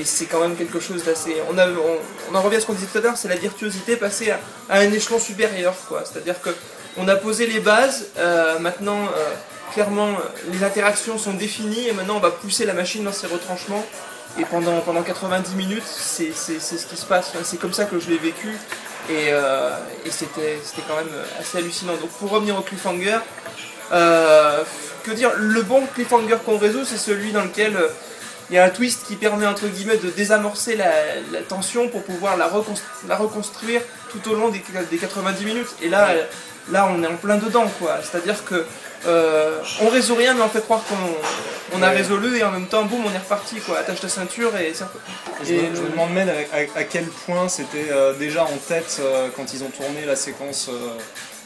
[0.04, 1.36] c'est quand même quelque chose d'assez.
[1.48, 4.30] On, on, en revient à ce qu'on disait tout à l'heure, c'est la virtuosité passée
[4.32, 5.74] à, à un échelon supérieur.
[5.88, 6.02] quoi.
[6.04, 6.50] C'est-à-dire que
[6.96, 9.02] on a posé les bases, euh, maintenant.
[9.16, 9.34] euh,
[9.72, 10.10] Clairement,
[10.52, 13.84] les interactions sont définies et maintenant on va pousser la machine dans ses retranchements.
[14.38, 17.32] Et pendant, pendant 90 minutes, c'est c'est- c'est ce qui se passe.
[17.42, 18.50] C'est comme ça que je l'ai vécu.
[19.10, 19.70] Et, euh,
[20.10, 21.94] c'était quand même assez hallucinant.
[21.96, 23.18] Donc pour revenir au cliffhanger,
[25.04, 27.88] que dire Le bon cliffhanger qu'on résout, c'est celui dans lequel euh,
[28.50, 30.90] il y a un twist qui permet entre guillemets de désamorcer la,
[31.32, 35.68] la tension pour pouvoir la, reconst- la reconstruire tout au long des, des 90 minutes.
[35.82, 36.22] Et là, euh,
[36.70, 37.98] là, on est en plein dedans, quoi.
[38.02, 38.64] C'est-à-dire que
[39.06, 41.96] euh, on résout rien, mais on fait croire qu'on on a Ouais.
[41.96, 43.78] résolu et en même temps, boum, on est reparti, quoi.
[43.78, 44.90] Attache ta ceinture et ça.
[45.42, 48.56] Je me, je me demande même à, à- à quel point c'était euh, déjà en
[48.68, 50.90] tête euh, quand ils ont tourné la séquence, euh,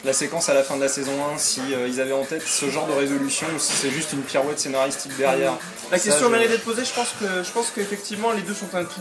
[0.05, 2.43] la séquence à la fin de la saison 1, si euh, ils avaient en tête
[2.47, 5.55] ce genre de résolution ou si c'est juste une pirouette scénaristique derrière.
[5.91, 6.83] La question je- mérite d'être posée.
[6.85, 9.01] Je pense que je pense qu'effectivement les deux sont un tout.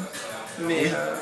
[0.59, 0.89] Mais Oui.
[0.93, 1.13] euh,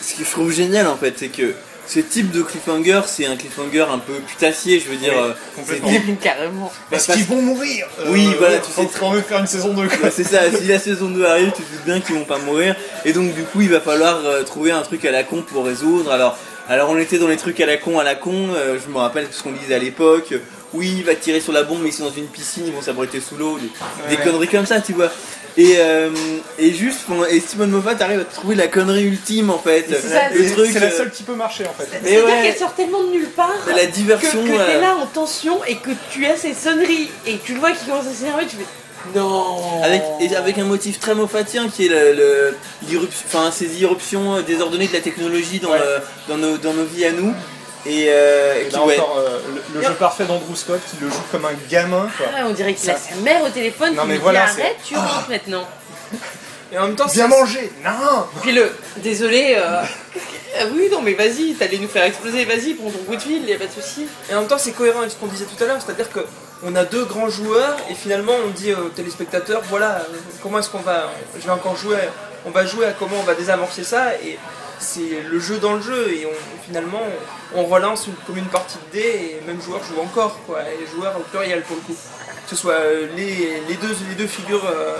[0.00, 1.54] Ce que je trouve génial en fait, c'est que
[1.86, 5.12] ce type de cliffhanger, c'est un cliffhanger un peu putassier, je veux dire.
[5.14, 5.88] Oui, euh, complètement.
[5.90, 6.72] c'est- Carrément.
[6.92, 9.88] Est-ce parce- qu'ils vont mourir Oui, voilà, tu sais quand même faire une saison 2
[9.88, 10.04] quoi.
[10.04, 12.38] Ouais, c'est ça, si la saison 2 arrive, tu te doutes bien qu'ils vont pas
[12.38, 12.74] mourir.
[13.04, 15.64] Et donc, du coup, il va falloir euh, trouver un truc à la con pour
[15.66, 16.10] résoudre.
[16.12, 18.48] Alors, alors on était dans les trucs à la con, à la con.
[18.54, 20.34] euh, je me rappelle ce qu'on disait à l'époque.
[20.72, 22.82] Oui, il va tirer sur la bombe, mais ils sont dans une piscine, ils vont
[22.82, 23.58] s'abriter sous l'eau.
[23.58, 23.68] Des,
[24.10, 24.24] des Ouais.
[24.24, 25.08] conneries comme ça, tu vois.
[25.56, 26.10] Et, euh,
[26.58, 29.84] et juste, et Simon Moffat arrive à trouver la connerie ultime en fait.
[29.88, 31.86] c'est ça, le Et truc, C'est la euh, seule qui peut marcher en fait.
[31.92, 32.42] C'est-à-dire ouais.
[32.42, 34.42] qu'elle sort tellement de nulle part la que, diversion.
[34.44, 37.60] que euh, t'es là en tension et que tu as ces sonneries et tu le
[37.60, 38.64] vois qui commence à s'énerver, tu fais
[39.14, 39.82] non.
[39.82, 42.56] Avec, et avec un motif très moffatien qui est le,
[43.26, 45.78] enfin, ces irruptions désordonnées de la technologie dans, Ouais.
[45.78, 47.34] le- dans, nos, dans nos vies à nous.
[47.86, 49.40] Et, euh, Et qui, là ouais, encore, euh,
[49.74, 52.26] le, le jeu parfait d'Andrew Scott qui le joue comme un gamin quoi.
[52.34, 54.60] Ah, on dirait qu'il a sa mère au téléphone Non, qui mais lui voilà, dit
[54.62, 55.68] arrête, tu rentres maintenant.
[56.72, 59.82] et en même temps, Bien manger Non Puis le désolé, euh,
[60.60, 63.44] ah oui, non, mais vas-y, t'allais nous faire exploser, vas-y, prends ton coup de fil,
[63.46, 64.06] y a pas de souci.
[64.30, 66.20] Et en même temps, c'est cohérent avec ce qu'on disait tout à l'heure, c'est-à-dire que
[66.64, 70.02] on a deux grands joueurs et finalement on dit aux téléspectateurs voilà
[70.42, 71.98] comment est-ce qu'on va je vais encore jouer
[72.46, 74.38] on va jouer à comment on va désamorcer ça et
[74.78, 76.26] c'est le jeu dans le jeu et
[76.66, 77.02] finalement
[77.54, 80.78] on relance une, comme une partie de dés et même joueur joue encore quoi et
[80.80, 81.94] les joueurs au pluriel pour le coup
[82.44, 83.62] que ce soit euh, les,
[84.14, 84.96] deux figures euh,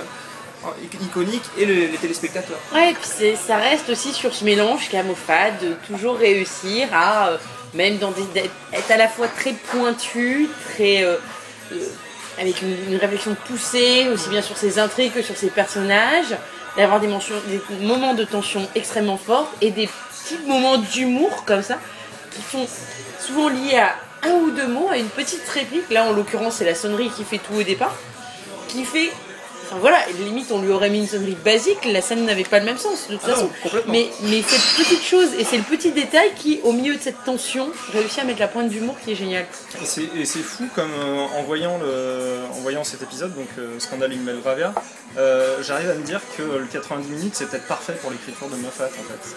[1.02, 5.50] iconiques et le- les téléspectateurs Ouais, et puis ça reste aussi sur ce mélange Moffat
[5.62, 7.36] de toujours réussir à, euh,
[7.74, 8.22] même dans des,
[8.72, 11.02] être à la fois très pointu, très.
[12.38, 16.34] Avec une, réflexion poussée, aussi bien sur ses intrigues que sur ses personnages,
[16.76, 17.08] d'avoir des,
[17.80, 21.78] moments de tension extrêmement forts et des petits moments d'humour comme ça,
[22.30, 22.66] qui sont
[23.20, 23.94] souvent liés à
[24.26, 25.90] un ou deux mots, à une petite réplique.
[25.90, 27.94] Là, en l'occurrence, c'est la sonnerie qui fait tout au départ,
[28.68, 29.12] qui fait.
[29.66, 32.66] Enfin voilà, limite on lui aurait mis une sonnerie basique, la scène n'avait pas le
[32.66, 33.50] même sens de toute Ah non, façon.
[33.62, 33.92] complètement.
[33.92, 37.24] Mais, mais cette petite chose et c'est le petit détail qui, au milieu de cette
[37.24, 39.46] tension, réussit à mettre la pointe d'humour qui est géniale.
[39.82, 44.12] Et c'est- fou comme euh, en, voyant le, en voyant cet épisode, donc euh, Scandale
[44.12, 44.74] in Belgravia,
[45.16, 48.56] euh, j'arrive à me dire que le 90 minutes c'est peut-être parfait pour l'écriture de
[48.56, 49.34] Moffat en fait.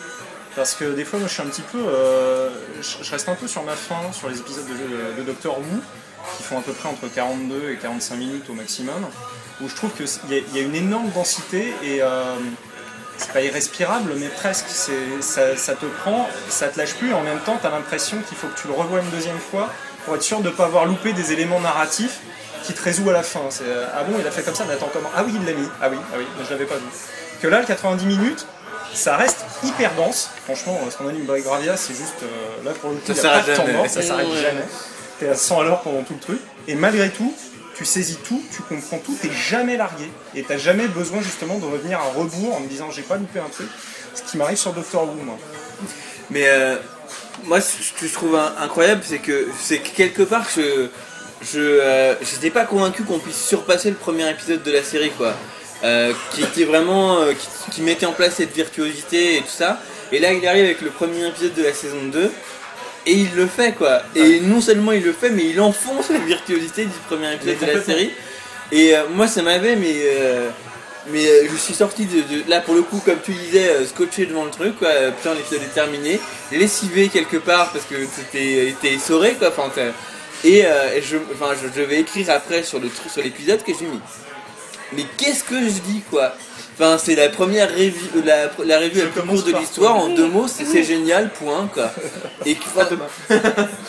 [0.56, 1.78] Parce que des fois, moi, je suis un petit peu.
[1.88, 2.50] euh,
[2.82, 5.64] je reste un peu sur ma faim sur les épisodes de, de Doctor Who,
[6.36, 9.06] qui font à peu près entre 42 et 45 minutes au maximum,
[9.62, 12.02] où je trouve qu'il y, a- y a une énorme densité et.
[12.02, 12.36] euh,
[13.20, 14.68] c'est pas irrespirable, mais presque.
[14.70, 18.18] Ça, ça te prend, ça te lâche plus, et en même temps, tu as l'impression
[18.28, 19.70] qu'il faut que tu le revoies une deuxième fois
[20.06, 22.20] pour être sûr de ne pas avoir loupé des éléments narratifs
[22.64, 23.40] qui te résout à la fin.
[23.50, 25.10] C'est, euh, ah bon, il a fait comme ça, mais attends, comment?
[25.18, 25.68] Ah oui, il l'a mis.
[25.82, 26.84] Ah oui, ah oui, je l'avais pas vu.
[27.42, 28.46] Que là, le 90 minutes,
[28.94, 30.30] ça reste hyper dense.
[30.44, 32.22] Franchement, euh, ce qu'on anime Break Gravia, c'est juste.
[32.22, 32.28] euh,
[32.66, 33.90] là, pour le coup, Ça a s'arrête pas de temps jamais.
[33.90, 34.66] ça s'arrête jamais.
[35.20, 36.40] T'es à 100 à l'heure pendant tout le truc.
[36.68, 37.34] Et malgré tout,
[37.78, 40.10] tu saisis tout, tu comprends tout, t'es jamais largué.
[40.36, 43.40] Et t'as jamais besoin justement de revenir à rebours en me disant j'ai pas loupé
[43.40, 43.68] un truc.
[44.16, 45.38] Ce qui m'arrive sur Doctor Who, moi.
[46.32, 46.76] Mais euh,
[47.44, 50.88] moi, ce que je trouve in- incroyable, c'est que c'est que quelque part, je
[51.44, 52.16] je euh,
[52.54, 55.36] pas convaincu qu'on puisse surpasser le premier épisode de la série, quoi.
[55.84, 57.20] Euh, qui était vraiment
[57.72, 59.80] qui mettait en place cette virtuosité et tout ça.
[60.12, 62.32] Et là, il arrive avec le premier épisode de la saison 2
[63.08, 64.02] et il le fait, quoi.
[64.16, 67.66] Et non seulement il le fait, mais il enfonce la virtuosité du premier épisode de
[67.66, 68.12] la série.
[68.72, 70.50] Et euh, moi, ça m'avait, mais euh,
[71.10, 74.26] mais euh, je suis sorti de, de- là pour le coup, comme tu disais, scotché
[74.26, 74.90] devant le truc, quoi.
[75.18, 76.20] Putain, l'épisode est terminé,
[76.52, 79.48] lessivé quelque part parce que c'était était essoré, quoi.
[79.50, 79.72] Enfin,
[80.44, 83.72] et et je, enfin, je, je vais écrire après sur le truc, sur l'épisode que
[83.78, 84.02] j'ai mis.
[84.94, 86.34] Mais qu'est-ce que je dis, quoi?
[86.80, 90.04] Enfin, c'est la première revue, la, la revue la plus courte de l'histoire toi.
[90.04, 91.92] en deux mots, c'est génial, point, quoi.
[92.46, 92.62] Et que-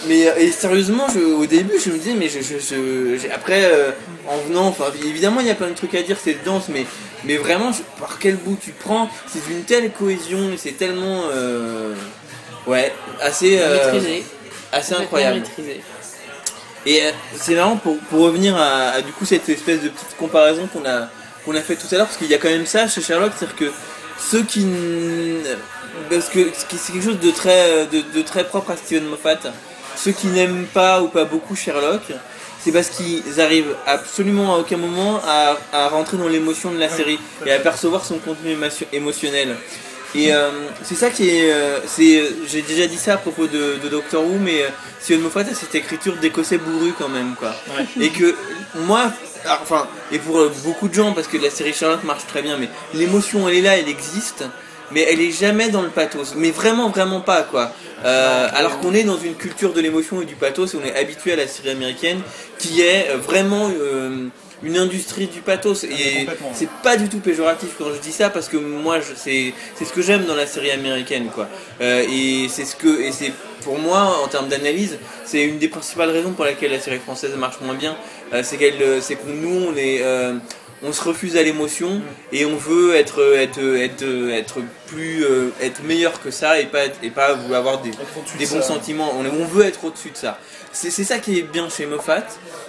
[0.09, 3.65] mais euh, et sérieusement, je- au début, je me disais, mais je, je- je- après,
[3.65, 3.91] euh,
[4.27, 6.87] en venant, enfin, évidemment, il y a plein de trucs à dire, c'est dense, mais,
[7.25, 11.93] mais vraiment, je- par quel bout tu prends C'est d'une telle cohésion, c'est tellement, euh,
[12.67, 14.25] ouais, assez, euh, Maîtrisé.
[14.73, 15.41] assez incroyable.
[15.41, 15.83] maîtrisé.
[16.87, 17.03] Et
[17.37, 20.89] c'est marrant pour, pour revenir à, à, du coup cette espèce de petite comparaison qu'on
[20.89, 21.11] a
[21.49, 23.33] qu'on a fait tout à l'heure parce qu'il y a quand même ça chez Sherlock,
[23.37, 23.73] c'est-à-dire que
[24.19, 24.67] ceux qui
[26.11, 29.39] parce que c'est quelque chose de très propre à Steven Moffat,
[29.97, 32.03] ceux qui n'aiment pas ou pas beaucoup Sherlock,
[32.61, 35.21] c'est parce qu'ils arrivent absolument à aucun moment
[35.73, 39.57] à, rentrer dans l'émotion de la série et à percevoir son contenu émotion- émotionnel.
[40.15, 40.51] Et euh,
[40.83, 41.53] c'est ça qui est.
[41.53, 44.65] euh, c'est, j'ai déjà dit ça à propos de, de Doctor Who, mais
[45.01, 47.55] Steven Moffat a cette écriture d'écossais bourru quand même, quoi.
[48.01, 48.35] Et que
[48.75, 49.13] moi,
[49.45, 52.43] alors, enfin, et pour euh, beaucoup de gens, parce que la série Charlotte marche très
[52.43, 54.45] bien, mais l'émotion elle est là, elle existe,
[54.93, 56.35] mais elle est jamais dans le pathos.
[56.37, 57.73] Mais vraiment, vraiment pas, quoi.
[58.03, 61.33] Alors qu'on est dans une culture de l'émotion et du pathos, et on est habitué
[61.33, 62.21] à la série américaine,
[62.59, 63.71] qui est vraiment.
[64.63, 66.51] Une industrie du pathos et complètement.
[66.55, 70.03] c'est pas du tout péjoratif quand je dis ça parce que moi c'est ce que
[70.03, 71.49] j'aime dans la série américaine quoi
[71.81, 75.69] Euh, et c'est ce que et c'est pour moi en termes d'analyse c'est une des
[75.69, 77.97] principales raisons pour laquelle la série française marche moins bien
[78.33, 80.35] Euh, c'est qu'elle euh, c'est que nous on est euh,
[80.83, 82.01] on se refuse à l'émotion
[82.33, 84.05] et on veut être être être
[84.41, 85.25] être plus
[85.61, 87.29] être meilleur que ça et pas et pas
[87.63, 88.69] avoir des des de bons ça.
[88.75, 89.13] sentiments.
[89.19, 90.39] On, on veut être au-dessus de ça.
[90.73, 92.23] C'est ça qui est bien chez Moffat,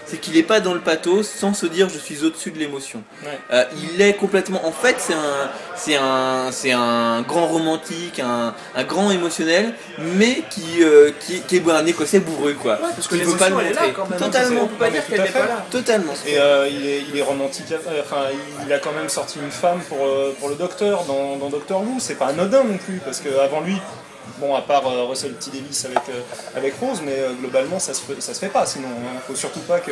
[0.06, 3.04] c'est qu'il n'est pas dans le pathos sans se dire je suis au-dessus de l'émotion.
[3.24, 3.38] Ouais.
[3.52, 4.66] Euh, il est complètement.
[4.66, 10.42] En fait, c'est un, c'est un, c'est un grand romantique, un, un grand émotionnel, mais
[10.50, 12.78] qui, euh, qui, qui est un écossais bourreux quoi.
[12.78, 13.94] parce que Qui veut pas le est là montrer.
[13.94, 14.20] quand même.
[14.20, 14.62] Totalement.
[14.64, 15.66] On peut pas dire qu'elle n'est pas là.
[15.70, 16.14] Totalement.
[16.26, 17.66] Et euh, il, est, il est romantique,
[18.02, 18.24] enfin
[18.66, 20.00] il a quand même sorti une femme pour,
[20.40, 23.76] pour le docteur dans, dans Doctor Who, c'est pas anodin non plus, parce qu'avant lui,
[24.38, 25.52] bon à part euh, Russell T.
[25.52, 26.22] Davis avec, euh,
[26.56, 29.36] avec Rose, mais euh, globalement ça se, fait, ça se fait pas sinon, il faut
[29.36, 29.92] surtout pas que...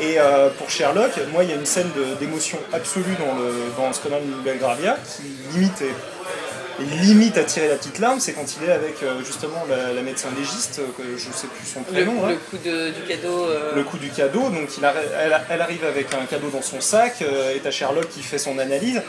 [0.00, 3.92] Et euh, pour Sherlock, moi il y a une scène d'émotion absolue dans, le, dans
[3.92, 5.22] ce qu'on a de Belgravia qui
[5.58, 9.24] limite, et, et limite à tirer la petite larme, c'est quand il est avec euh,
[9.24, 12.26] justement la, la médecin légiste, euh, que je sais plus son prénom.
[12.28, 13.46] le coup de- du cadeau.
[13.74, 14.50] le coup du cadeau.
[14.50, 18.22] Donc il elle, elle arrive avec un cadeau dans son sac et t'as Sherlock qui
[18.22, 19.02] fait son analyse.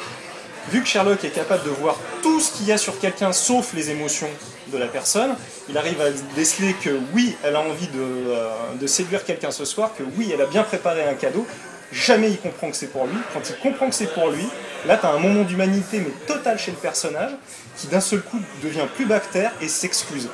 [0.72, 3.74] Vu que Sherlock est capable de voir tout ce qu'il y a sur quelqu'un sauf
[3.74, 4.30] les émotions
[4.72, 5.36] de la personne,
[5.68, 9.66] il arrive à déceler que oui, elle a envie de, euh, de séduire quelqu'un ce
[9.66, 11.48] soir, que oui, elle a bien préparé un cadeau.
[11.92, 13.18] Jamais il comprend que c'est pour lui.
[13.34, 14.48] Quand il comprend que c'est pour lui,
[14.86, 17.32] là t'as un moment d'humanité mais total chez le personnage
[17.76, 20.30] qui d'un seul coup devient plus bactère et s'excuse.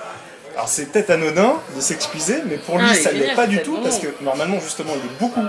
[0.54, 3.62] Alors c'est peut-être anodin de s'excuser, mais pour lui Ah, ça ne l'est pas du
[3.62, 5.45] tout parce que normalement justement il est beaucoup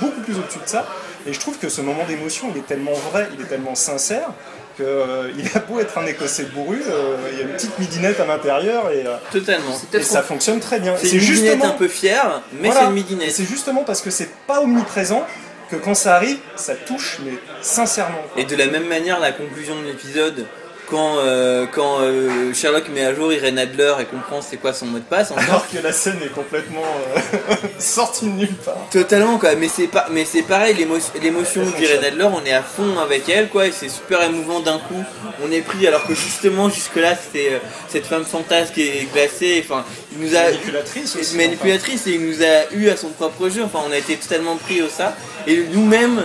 [0.00, 0.86] beaucoup plus au-dessus de ça
[1.26, 4.28] et je trouve que ce moment d'émotion il est tellement vrai il est tellement sincère
[4.76, 8.20] que euh, a beau être un écossais bourru euh, il y a une petite midinette
[8.20, 9.76] à l'intérieur et, euh, Totalement.
[9.92, 12.86] et ça fonctionne très bien C'est une midinette justement un peu fière, mais voilà, c'est
[12.86, 13.32] une et midinette.
[13.32, 15.26] c'est justement parce que c'est pas omniprésent
[15.70, 18.40] que quand ça arrive ça touche mais sincèrement quoi.
[18.40, 20.46] Et de la même manière, la conclusion de l'épisode,
[20.90, 24.86] quand, euh, quand euh, Sherlock met à jour Irene Adler et comprend c'est quoi son
[24.86, 25.30] mot de passe.
[25.30, 25.42] encore.
[25.44, 26.82] Alors que la scène est complètement
[27.16, 28.76] euh, sortie de nulle part.
[28.90, 32.04] Totalement quoi, mais c'est pas, mais c'est pareil, l'émo- l'émotion d'Irene.
[32.04, 35.04] Adler, on est à fond avec elle quoi, et c'est super émouvant d'un coup.
[35.44, 39.84] On est pris alors que justement jusque là c'était cette femme fantasque et glacée, enfin
[40.12, 41.36] il nous a Manipulatrice aussi.
[41.36, 43.62] manipulatrice et il nous a eu à son propre jeu.
[43.62, 45.14] Enfin, on a été totalement pris au ça.
[45.46, 46.22] Et nous-mêmes,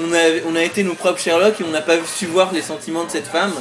[0.00, 0.18] on a,
[0.50, 3.10] on a été nos propres Sherlock et on n'a pas su voir les sentiments de
[3.10, 3.52] cette femme.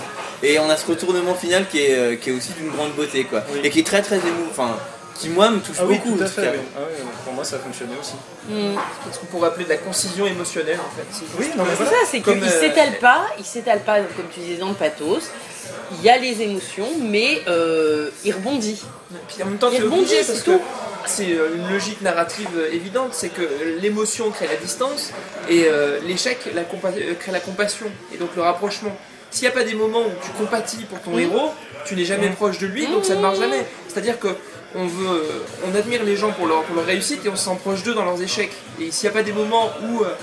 [0.44, 3.24] Et on a ce retournement final qui est, euh, qui est aussi d'une grande beauté,
[3.24, 3.44] quoi.
[3.54, 3.60] Oui.
[3.64, 4.50] Et qui est très très émouvant.
[4.52, 4.78] Enfin,
[5.18, 6.18] qui moi me touche Ah oui, beaucoup.
[6.18, 6.42] tout à en tout fait.
[6.44, 6.52] cas.
[6.54, 6.60] oui.
[6.76, 8.16] Ah oui, pour moi, ça fonctionnait aussi.
[8.50, 8.76] Hmm.
[9.12, 11.06] Ce qu'on pourrait appeler de la concision émotionnelle en fait.
[11.12, 11.92] C'est Oui, non, mais C'est voilà.
[11.92, 14.76] ça, c'est qu'il euh, s'étale pas, il s'étale pas, donc, comme tu disais, dans le
[14.76, 15.30] pathos.
[15.98, 18.84] Il y a les émotions, mais euh, il rebondit.
[19.28, 20.62] Puis en même temps, Il rebondit, c'est parce que tout.
[21.06, 23.42] c'est une logique narrative évidente, c'est que
[23.82, 25.12] l'émotion crée la distance
[25.50, 28.96] et euh, l'échec crée la compassion et donc le rapprochement.
[29.36, 31.20] S'il n'y a pas des moments où tu compatis pour ton Mhm.
[31.20, 31.52] héros,
[31.86, 33.66] tu n'es jamais proche de lui, donc ça ne marche jamais.
[33.90, 34.30] C'est-à-dire que
[34.76, 35.22] on veut,
[35.70, 37.94] on admire les gens pour leur, pour leur réussite et on se sent proche d'eux
[37.94, 38.54] dans leurs échecs.
[38.80, 40.14] Et s'il n'y a pas des moments où, euh,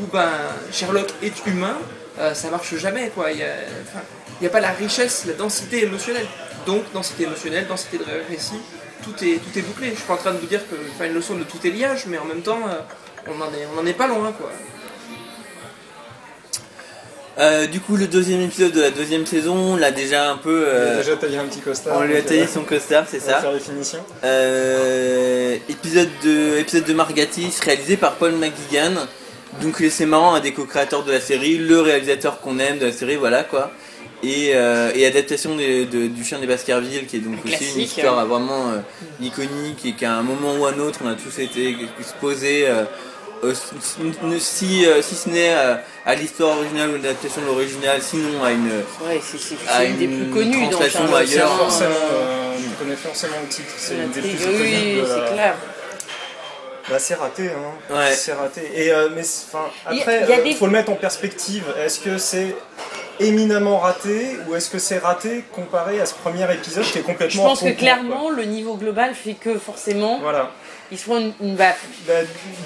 [0.00, 0.30] où ben,
[0.70, 1.76] Sherlock est humain,
[2.20, 3.32] euh, ça marche jamais quoi.
[3.32, 3.54] Il n'y a,
[3.88, 6.26] enfin, pas la richesse, la densité émotionnelle.
[6.64, 8.60] Donc densité émotionnelle, densité de ré- récit,
[9.02, 9.90] tout est, tout est bouclé.
[9.90, 11.70] Je suis pas en train de vous dire que enfin une leçon de tout est
[11.70, 12.78] liage, mais en même temps, euh,
[13.26, 14.52] on en est, on en est pas loin quoi.
[17.38, 20.64] Euh, du coup, le deuxième épisode de la deuxième saison, on l'a déjà un peu.
[20.66, 21.96] Il a euh, déjà taillé un petit costard.
[21.98, 23.40] on lui a taillé euh, son costard, c'est on ça.
[23.40, 24.00] faire les finitions.
[24.24, 29.06] Euh, épisode de épisode de Margatis réalisé par Paul McGuigan.
[29.62, 32.92] Donc c'est marrant, un des co-créateurs de la série, le réalisateur qu'on aime de la
[32.92, 33.70] série, voilà quoi.
[34.22, 38.18] Et, euh, et adaptation de- du chien des Baskerville, qui est donc aussi une histoire
[38.18, 38.78] euh, vraiment euh,
[39.24, 42.66] iconique et qu'à un moment ou un autre, on a tous été exposés,
[43.44, 45.74] euh, si, si, euh, si ce n'est euh,
[46.06, 49.86] à l'histoire originale ou une adaptation de l'original, sinon à une Ouais, c'est c'est- c'est
[49.88, 51.14] une des plus connues dans Charlotte.
[51.20, 51.56] ailleurs.
[51.56, 53.72] Forcément, euh, je connais forcément le titre.
[53.76, 55.54] C'est une des plus iconiques Oui, de la- c'est clair.
[56.88, 57.94] Bah, c'est raté, hein.
[57.94, 58.12] Ouais.
[58.12, 58.62] C'est raté.
[58.74, 61.64] Et euh, mais enfin, après, il des- faut le mettre en perspective.
[61.84, 62.54] Est-ce que c'est
[63.20, 67.06] éminemment raté ou est-ce que c'est raté comparé à ce premier épisode qui est Je
[67.06, 70.18] complètement pense hors que clairement, le niveau global fait que forcément.
[70.20, 70.50] Voilà.
[70.92, 71.84] Ils se font une, une baffe.
[72.06, 72.14] Bah,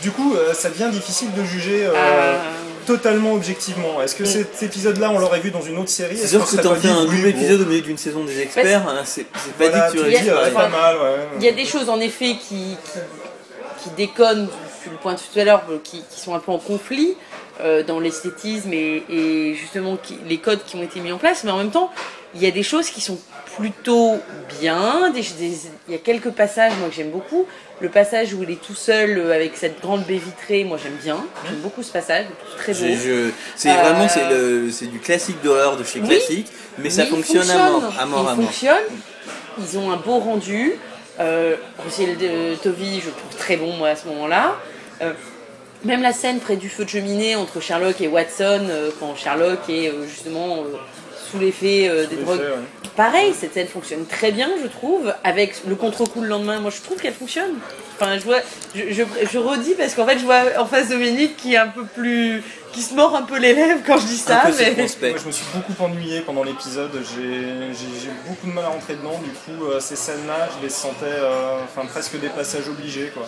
[0.03, 2.39] du coup, euh, ça devient difficile de juger euh, Euh,
[2.87, 4.03] totalement objectivement.
[4.03, 4.27] Est-ce que Mm.
[4.27, 6.17] cet épisode-là, on l'aurait vu dans une autre série?
[6.17, 8.87] C'est sûr que serait t'en fais un double épisode au milieu d'une saison des experts,
[8.89, 10.31] hein, c'est pas voilà, dit que tu dit.
[10.31, 10.53] pareil.
[10.53, 11.17] pas mal, ouais.
[11.39, 12.99] Il y a des choses en effet qui, qui,
[13.83, 14.49] qui déconnent,
[14.83, 17.17] tu le pointes tout à l'heure, qui, qui sont un peu en conflit
[17.63, 21.43] euh, dans l'esthétisme et, et justement qui- les codes qui ont été mis en place,
[21.45, 21.91] mais en même temps,
[22.35, 23.19] il y a des choses qui sont
[23.57, 24.17] plutôt
[24.61, 25.11] bien.
[25.11, 25.59] des- des-
[25.89, 27.47] il y a quelques passages moi que j'aime beaucoup.
[27.81, 30.97] Le passage où il est tout seul euh, avec cette grande baie vitrée, moi j'aime
[31.03, 31.25] bien.
[31.45, 32.79] J'aime beaucoup ce passage, très beau.
[33.57, 36.09] C'est Euh, vraiment c'est le- c'est du classique d'horreur de chez Oui.
[36.09, 36.47] classique,
[36.79, 38.45] mais ça fonctionne, à mort, à mort, il à mort.
[38.47, 38.85] fonctionne.
[39.59, 40.73] Ils ont un beau rendu.
[41.21, 44.57] Euh, Russell de Tovey, je trouve très bon moi à ce moment-là.
[45.03, 45.13] Euh,
[45.85, 49.69] même la scène près du feu de cheminée entre Sherlock et Watson, euh, quand Sherlock
[49.69, 50.77] est euh, justement euh,
[51.35, 52.39] sous l'effet euh, des drogues.
[52.39, 52.91] ouais.
[52.97, 56.61] Pareil, cette scène fonctionne très bien, je trouve, avec le contre-coup le lendemain.
[56.61, 57.55] Moi, je trouve qu'elle fonctionne.
[57.99, 58.39] Enfin, je vois,
[58.75, 61.67] je, je, je redis parce qu'en fait, je vois en face Dominique qui est un
[61.69, 62.41] peu plus,
[62.73, 65.11] qui se mord un peu les lèvres quand je dis ça, Un peu mais.
[65.11, 66.91] Moi, je me suis beaucoup ennuyé pendant l'épisode.
[66.95, 67.33] J'ai
[67.73, 69.21] j'ai- j'ai eu beaucoup de mal à rentrer dedans.
[69.25, 73.11] Du coup, euh, ces scènes-là, je les sentais euh, enfin, presque des passages obligés.
[73.13, 73.27] Quoi.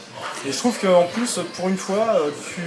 [0.49, 2.61] Et je trouve qu'en plus, pour une fois, euh, tu,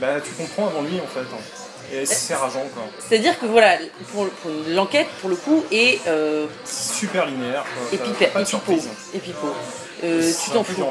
[0.00, 1.20] bah, tu comprends avant lui en fait.
[1.20, 1.65] hein.
[1.94, 2.64] Et c'est rageant.
[2.74, 2.82] Quoi.
[3.08, 3.76] C'est-à-dire que voilà,
[4.12, 7.64] pour, pour l'enquête, pour le coup, est euh, Super linéaire.
[8.32, 8.44] Quoi.
[8.44, 8.88] surprise.
[9.14, 9.46] épipo.
[10.04, 10.84] Euh, C'est tu t'en fous.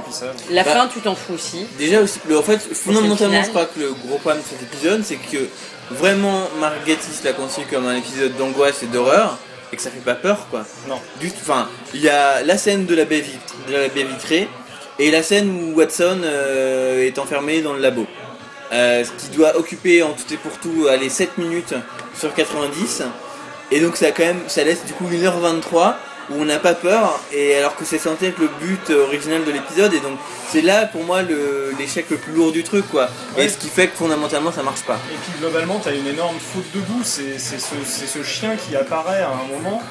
[0.50, 1.68] La Bah, fin, tu t'en fous aussi.
[1.78, 5.04] Déjà aussi, le- en fait, fondamentalement, je crois que le gros problème de cet épisode,
[5.04, 5.48] c'est que
[5.92, 9.38] vraiment Margatis l'a conçu comme un épisode d'angoisse et d'horreur,
[9.72, 10.66] et que ça fait pas peur, quoi.
[10.88, 11.00] Non.
[11.20, 13.38] Du, enfin, il y a la scène de la baie, vit-
[13.68, 14.48] de la baie vitrée
[14.98, 18.08] et la scène où Watson euh, est enfermé dans le labo.
[18.72, 21.76] Euh, qui doit occuper en tout et pour tout aller 7 minutes
[22.18, 23.04] sur 90.
[23.72, 25.96] Et donc ça, quand même, ça laisse du coup 1h23
[26.32, 29.52] où on n'a pas peur, et alors que c'est censé être le but original de
[29.52, 30.18] l'épisode, et donc
[30.50, 31.20] c'est là pour moi
[31.78, 33.10] l'échec le plus lourd du truc, quoi.
[33.38, 33.46] Ouais.
[33.46, 35.00] Et ce qui fait que fondamentalement ça marche pas.
[35.14, 37.02] Et puis globalement, tu as une énorme faute de goût.
[37.04, 37.58] C'est ce,
[38.08, 39.84] ce chien qui apparaît à un moment,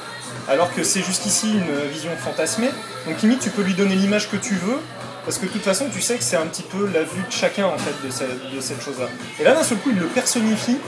[0.49, 2.71] alors que c'est jusqu'ici une vision fantasmée.
[3.07, 4.81] Donc limite, tu peux lui donner l'image que tu veux,
[5.25, 7.33] parce que de toute façon, tu sais que c'est un petit peu la vue de
[7.33, 8.11] chacun en fait de
[8.61, 9.07] cette, chose-là.
[9.41, 10.79] Et là, d'un seul coup, ils le personnifient,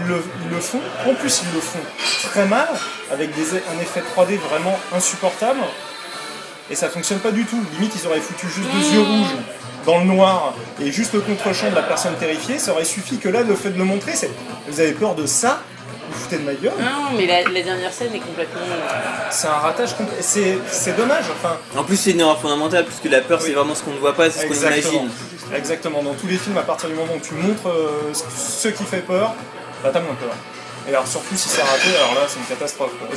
[0.00, 0.80] ils le, font.
[1.06, 1.78] En plus, ils le font
[2.24, 2.68] très mal,
[3.12, 5.60] avec des, un effet 3D vraiment insupportable.
[6.70, 7.60] Et ça fonctionne pas du tout.
[7.74, 9.36] Limite, ils auraient foutu juste deux yeux rouges
[9.86, 13.28] dans le noir et juste le contre-champ de la personne terrifiée, ça aurait suffi que
[13.30, 14.30] là, le fait de le montrer, c'est
[14.68, 15.62] vous avez peur de ça
[16.10, 18.60] Vous foutez de ma gueule Non, mais la, la dernière scène est complètement.
[18.62, 20.16] euh, C'est un ratage complet.
[20.20, 21.56] C'est c'est dommage, enfin.
[21.76, 24.14] En plus, c'est une erreur fondamentale, puisque la peur, c'est vraiment ce qu'on ne voit
[24.14, 24.92] pas, c'est ce qu'on Exactement.
[25.02, 25.10] imagine.
[25.56, 26.02] Exactement.
[26.02, 28.98] Dans tous les films, à partir du moment où tu montres euh, ce qui fait
[29.06, 29.34] peur,
[29.82, 30.30] bah t'as moins peur.
[30.86, 32.92] Et alors surtout si c'est raté, alors là c'est une catastrophe.
[32.98, 33.08] quoi.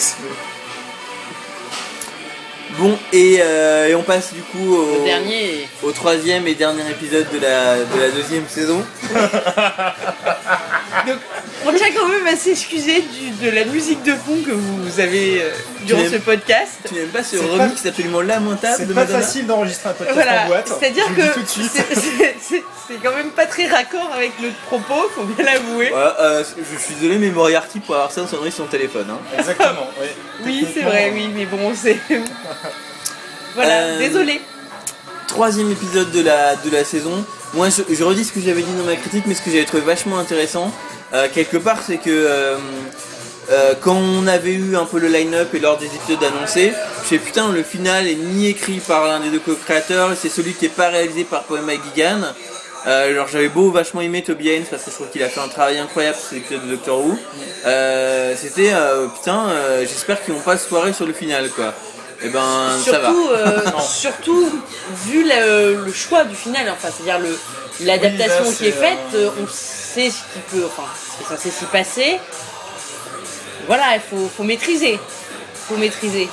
[2.78, 5.68] Bon, et, euh, et on passe du coup au, dernier.
[5.84, 8.78] au troisième et dernier épisode de la, de la deuxième saison.
[11.06, 11.18] Donc,
[11.66, 15.42] on tient quand même à s'excuser du- de la musique de fond que vous avez
[15.42, 15.50] euh,
[15.86, 16.72] durant ce podcast.
[16.88, 20.16] Tu n'aimes pas ce C'est remix absolument lamentable C'est pas Madonna facile d'enregistrer un podcast
[20.16, 20.68] Voilà, en boîte.
[20.80, 21.72] c'est-à-dire je vous le dis que tout de suite.
[21.72, 25.92] c'est- c'est c'est- c'est quand même pas très raccord avec notre propos, faut bien l'avouer.
[25.94, 29.08] Euh, je suis désolé, mais Moriarty pour avoir ça sonnerie sur son téléphone.
[29.12, 29.20] Hein.
[29.38, 29.88] Exactement.
[30.02, 30.08] oui.
[30.46, 31.98] Oui, c'est vrai, oui, mais bon, c'est.
[33.56, 34.42] voilà, Euh, désolé.
[35.28, 37.24] Troisième épisode de la, de la saison.
[37.54, 39.66] Moi, je, je redis ce que j'avais dit dans ma critique, mais ce que j'avais
[39.66, 40.72] trouvé vachement intéressant,
[41.14, 42.56] euh, quelque part, c'est que euh,
[43.52, 46.72] euh, quand on avait eu un peu le line-up et lors des épisodes annoncés,
[47.04, 50.54] je fais putain, le final est ni écrit par l'un des deux co-créateurs, c'est celui
[50.54, 52.22] qui est pas réalisé par McGuigan.
[52.88, 55.40] Euh, alors j'avais beau vachement aimer Toby Haynes parce que je trouve qu'il a fait
[55.40, 57.16] un travail incroyable sur cet épisode de Doctor Who.
[57.66, 59.50] Euh, C'était euh, putain,
[59.82, 61.74] j'espère qu'ils vont pas se soirer sur le final quoi.
[62.24, 62.40] Et ben
[62.84, 63.10] ça va.
[63.10, 64.62] Surtout, surtout
[65.08, 67.38] vu le, le choix du final, enfin, c'est-à-dire le-
[67.86, 71.36] l'adaptation Oui, qui est faite, euh, on sait ce qui peut, enfin, ce qui est
[71.38, 72.20] censé s'y passer.
[73.68, 75.00] Voilà, il faut, faut maîtriser.
[75.68, 76.30] Faut maîtriser.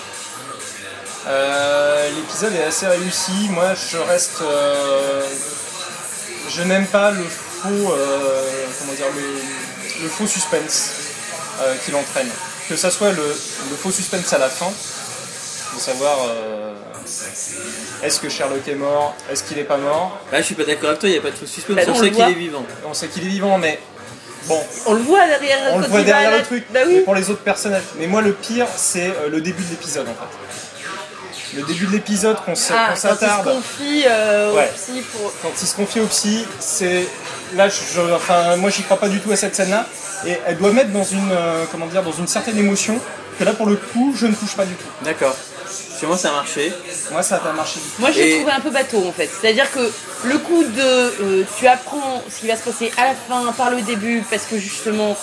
[1.27, 3.49] Euh, L'épisode est assez réussi.
[3.51, 4.41] Moi, je reste.
[4.43, 5.23] euh,
[6.49, 7.95] je n'aime pas le faux.
[8.79, 10.91] comment dire le, le faux suspense
[11.85, 12.31] qu'il entraîne.
[12.69, 13.23] Que ça soit le,
[13.71, 14.71] le faux suspense à la fin,
[15.75, 16.19] de savoir
[18.03, 20.19] est-ce que Sherlock est mort, est-ce qu'il est pas mort?
[20.33, 21.91] Là je suis pas d'accord avec toi, il n'y a pas de faux Bah on
[21.91, 22.65] on sait qu'il est vivant.
[22.89, 23.79] On sait qu'il est vivant, mais
[24.47, 25.59] bon, On le voit derrière.
[25.73, 26.65] on le voit il va à derrière la- le truc.
[26.73, 27.01] Bah Mais oui.
[27.01, 27.83] pour les autres personnages.
[27.99, 31.57] Mais moi, le pire, c'est euh, le début de l'épisode en fait.
[31.57, 33.45] Le début de l'épisode qu'on s- Ah, quand il se s'attarde.
[33.55, 34.71] confie euh, Ouais.
[34.71, 35.33] au psy pour.
[35.43, 37.07] quand il se confie au psy, c'est
[37.57, 39.87] là, je, je- enfin, moi, j'y crois pas du tout à cette scène-là,
[40.27, 43.01] et elle doit mettre dans une, euh, comment dire, dans une certaine émotion
[43.39, 44.85] que là, pour le coup, je ne touche pas du tout.
[45.03, 45.35] D'accord.
[45.99, 46.73] Chez moi ça a marché.
[47.11, 48.01] Moi, ça n'a pas marché du tout.
[48.01, 49.29] Moi, je l'ai Et- trouvé un peu bateau en fait.
[49.41, 49.91] C'est-à-dire que
[50.25, 53.71] le coup de euh, tu apprends ce qui va se passer à la fin par
[53.71, 55.17] le début parce que justement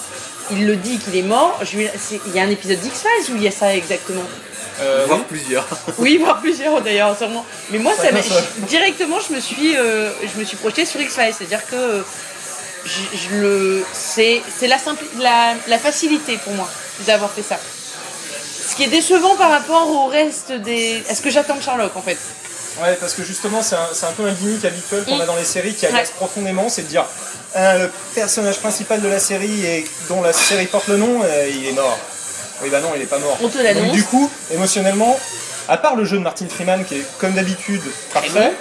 [0.52, 1.60] il le dit qu'il est mort.
[1.64, 4.24] Je lui- c'est- Il y a un épisode d'X-Files où il y a ça exactement.
[4.82, 5.26] Euh, Voire oui.
[5.30, 5.66] plusieurs.
[5.98, 7.46] Oui, voire plusieurs d'ailleurs, sûrement.
[7.72, 11.00] Mais moi, ça m'a- je- directement, je me suis, euh, je me suis projetée sur
[11.00, 11.34] X-Files.
[11.38, 12.02] C'est-à-dire que euh,
[12.86, 16.70] je, je le, c'est, c'est la, simpli- la, la facilité pour moi
[17.08, 17.58] d'avoir fait ça.
[18.68, 21.04] Ce qui est décevant par rapport au reste des.
[21.10, 22.18] à ce que j'attends de Sherlock en fait.
[22.82, 25.22] Ouais, parce que justement, c'est un, c'est un peu un gimmick habituel qu'on Mm.
[25.22, 27.06] a dans les séries qui agace profondément, c'est de dire
[27.56, 31.48] euh, le personnage principal de la série et dont la série porte le nom, euh,
[31.50, 31.98] il est mort.
[32.62, 33.38] Oui, bah non, il est pas mort.
[33.42, 33.58] On te.
[33.74, 35.18] Donc, du coup, émotionnellement,
[35.70, 37.82] à part le jeu de Martin Freeman qui est comme d'habitude
[38.14, 38.54] parfait,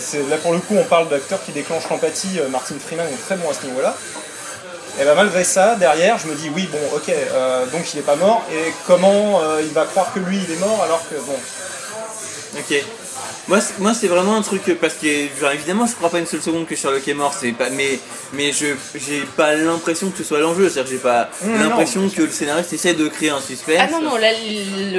[0.00, 2.40] c'est- là pour le coup, on parle d'acteur qui déclenche l'empathie.
[2.40, 3.96] euh, Martin Freeman est très bon à ce niveau-là.
[5.00, 8.02] Et bah malgré ça, derrière, je me dis oui, bon, ok, euh, donc il est
[8.02, 8.42] pas mort.
[8.52, 11.36] Et comment euh, il va croire que lui, il est mort alors que bon,
[12.58, 12.82] Ok.
[13.46, 15.06] Moi, c'est- moi c'est vraiment un truc euh, parce que
[15.40, 17.98] genre, évidemment je crois pas une seule seconde que Sherlock est mort, c'est pas mais
[18.32, 22.00] mais je j'ai pas l'impression que ce soit l'enjeu, c'est-à-dire que j'ai pas Mmh, l'impression
[22.02, 22.08] non.
[22.10, 23.78] que le scénariste essaie de créer un suspense.
[23.80, 24.28] Ah non, non, là,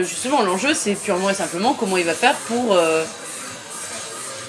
[0.03, 3.03] justement, l'enjeu, c'est purement et simplement comment il va faire pour, euh,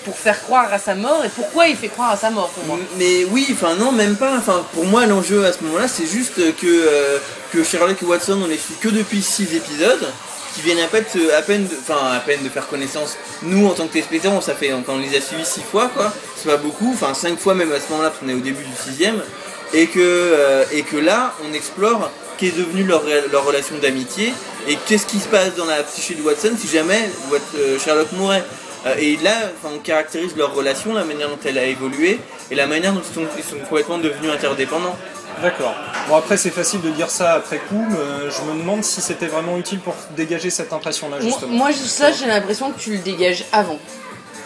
[0.05, 2.65] pour faire croire à sa mort et pourquoi il fait croire à sa mort pour
[2.65, 2.79] moi.
[2.99, 4.37] Mais oui, enfin non, même pas.
[4.39, 7.19] Enfin, pour moi, l'enjeu à ce moment-là, c'est juste que, euh,
[7.53, 10.07] que Sherlock et Watson, on les suit que depuis 6 épisodes,
[10.55, 13.17] qui viennent à peine, de- à peine, de, enfin, à peine de faire connaissance.
[13.43, 16.13] Nous, en tant que téléspectateurs, ça fait, on les a suivis 6 fois, quoi.
[16.37, 18.65] C'est pas beaucoup, enfin 5 fois même à ce moment-là, parce qu'on est au début
[18.65, 19.23] du sixième.
[19.73, 24.35] Et que, euh, et que là, on explore qu'est devenue leur, leur relation d'amitié
[24.67, 27.09] et qu'est-ce qui se passe dans la psyché de Watson si jamais
[27.57, 28.43] euh, Sherlock mourait.
[28.87, 32.18] Euh, et là, enfin, on caractérise leur relation, la manière dont elle a évolué
[32.51, 34.97] et la manière dont ils sont, ils sont complètement devenus interdépendants.
[35.43, 35.74] D'accord.
[36.09, 39.01] Bon après c'est facile de dire ça après coup, mais euh, je me demande si
[39.01, 41.53] c'était vraiment utile pour dégager cette impression-là Moi, justement.
[41.53, 43.78] moi, ça, j'ai l'impression que tu le dégages avant.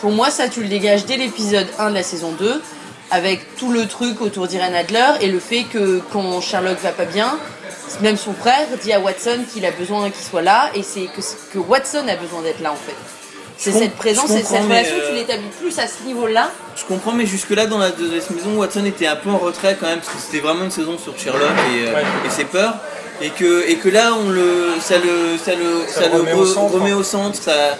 [0.00, 2.60] Pour moi, ça, tu le dégages dès l'épisode 1 de la saison 2,
[3.10, 7.06] avec tout le truc autour d'Irene Adler et le fait que quand Sherlock va pas
[7.06, 7.38] bien,
[8.00, 11.20] même son frère dit à Watson qu'il a besoin qu'il soit là et c'est que,
[11.52, 12.94] que Watson a besoin d'être là en fait.
[13.56, 16.50] C'est cette présence, comprends, cette relation, euh, tu l'établis plus à ce niveau-là.
[16.76, 19.86] Je comprends, mais jusque-là, dans la deuxième saison, Watson était un peu en retrait quand
[19.86, 21.42] même, parce que c'était vraiment une saison sur Sherlock
[21.72, 22.02] et, euh, Ouais.
[22.26, 22.74] et ses peurs.
[23.22, 26.18] Et que, et que là, on le, ça le, ça le, Ça ça le le
[26.20, 26.74] remet au re- centre.
[26.74, 27.78] remet au centre, ça,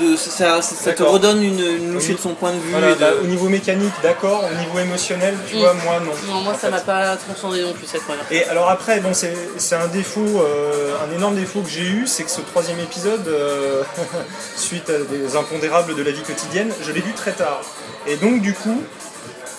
[0.00, 2.70] de, ça, ça- ça te redonne une, une de son point de vue.
[2.70, 4.44] Voilà, et de- bah, au niveau mécanique, d'accord.
[4.50, 5.58] Au niveau émotionnel, tu Mm.
[5.60, 6.12] vois, moi non.
[6.34, 8.24] Non, moi ça m'a pas transcendé non plus cette première.
[8.30, 12.24] Et alors après, bon, c'est un défaut, euh, un énorme défaut que j'ai eu, c'est
[12.24, 13.82] que ce troisième épisode, euh,
[14.56, 17.60] suite à des impondérables de la vie quotidienne, je l'ai vu très tard.
[18.06, 18.82] Et donc du coup,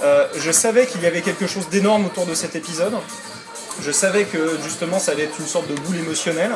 [0.04, 2.94] euh, je savais qu'il y avait quelque chose d'énorme autour de cet épisode.
[3.82, 6.52] Je savais que justement ça allait être une sorte de boule émotionnelle.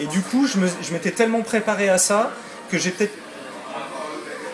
[0.00, 2.30] Et du coup, je m'étais tellement préparé à ça
[2.72, 3.14] que j'ai peut-être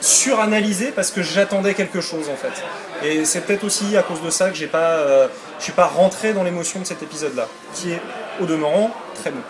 [0.00, 3.06] suranalysé parce que j'attendais quelque chose en fait.
[3.06, 5.86] Et c'est peut-être aussi à cause de ça que j'ai pas, euh, je suis pas
[5.86, 8.02] rentré dans l'émotion de cet épisode-là, qui est
[8.40, 9.40] au demeurant très bon.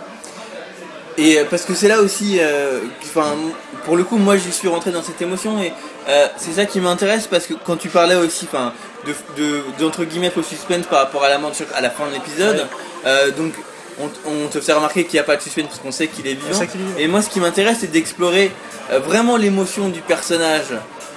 [1.17, 3.37] Et euh, parce que c'est là aussi, euh, enfin,
[3.85, 5.73] pour le coup, moi, j'y suis rentré dans cette émotion et
[6.09, 8.73] euh, c'est ça qui m'intéresse parce que quand tu parlais aussi, enfin,
[9.07, 12.13] de, de, d'entre guillemets faux suspense par rapport à la mort à la fin de
[12.13, 12.67] l'épisode,
[13.07, 13.55] euh, donc
[14.01, 16.27] on, on te fait remarquer qu'il n'y a pas de suspense parce qu'on sait qu'il
[16.27, 16.63] est vivant.
[16.63, 17.03] est.
[17.03, 18.51] Et moi, ce qui m'intéresse, c'est d'explorer
[18.91, 20.75] euh, vraiment l'émotion du personnage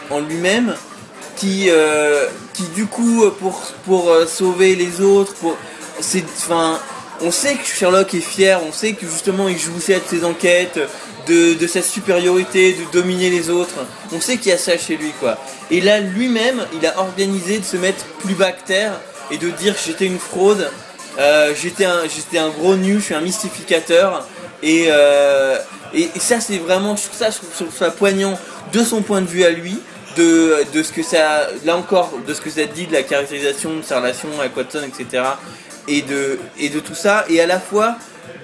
[0.09, 0.75] en lui-même,
[1.38, 5.57] qui, euh, qui du coup, pour, pour euh, sauver les autres, pour,
[5.99, 6.79] c'est, enfin,
[7.21, 10.79] on sait que Sherlock est fier, on sait que justement il jouissait de ses enquêtes,
[11.27, 13.75] de, de sa supériorité, de dominer les autres.
[14.11, 15.38] On sait qu'il y a ça chez lui, quoi.
[15.69, 18.93] Et là, lui-même, il a organisé de se mettre plus bas que terre
[19.29, 20.69] et de dire que j'étais une fraude,
[21.22, 24.28] euh, j'étais un, gros nul, je suis un mystificateur.
[24.63, 25.57] Et, euh,
[25.93, 28.38] et, ça, c'est vraiment, je trouve ça, je trouve- ça poignant
[28.74, 29.78] de son point de vue à lui.
[30.17, 33.78] De, de ce que ça, là encore, de ce que ça dit de la caractérisation
[33.78, 35.24] de sa relation avec Watson, etc.
[35.88, 37.95] Et de, et de tout ça, et à la fois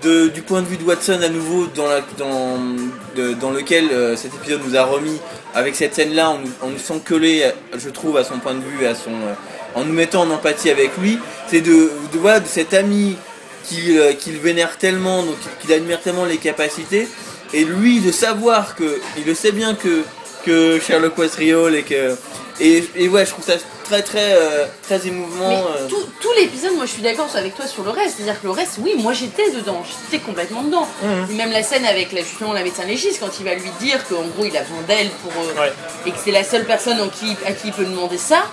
[0.01, 4.33] de- du point de vue de Watson à nouveau dans, dans, dans lequel euh, cet
[4.35, 5.19] épisode nous a remis
[5.57, 8.53] avec cette scène là en nous, en nous sent coller je trouve à son point
[8.53, 9.33] de vue à son, euh,
[9.73, 11.17] en nous mettant en empathie avec lui.
[11.47, 13.15] C'est de, de, voilà, de cet ami
[13.63, 17.07] qu'il euh, qu'il vénère tellement donc qu'il admire tellement les capacités.
[17.53, 20.03] Et lui de savoir que il le sait bien que,
[20.45, 22.15] que Sherlock real et que
[22.59, 25.87] et, et ouais je trouve ça très très euh, très émouvant Mais euh.
[25.87, 28.15] tout, tout l'épisode, moi je suis d'accord avec toi sur le reste.
[28.17, 30.87] C'est-à-dire que le reste, oui, moi j'étais dedans, j'étais complètement dedans.
[31.03, 31.27] Mhm.
[31.31, 34.05] Et Même la scène avec la, justement la médecin légiste, quand il va lui dire
[34.07, 35.31] qu'en gros il a besoin d'elle pour.
[35.31, 35.71] euh, Ouais.
[36.07, 38.43] et que c'est la seule personne en qui, à qui il peut demander ça.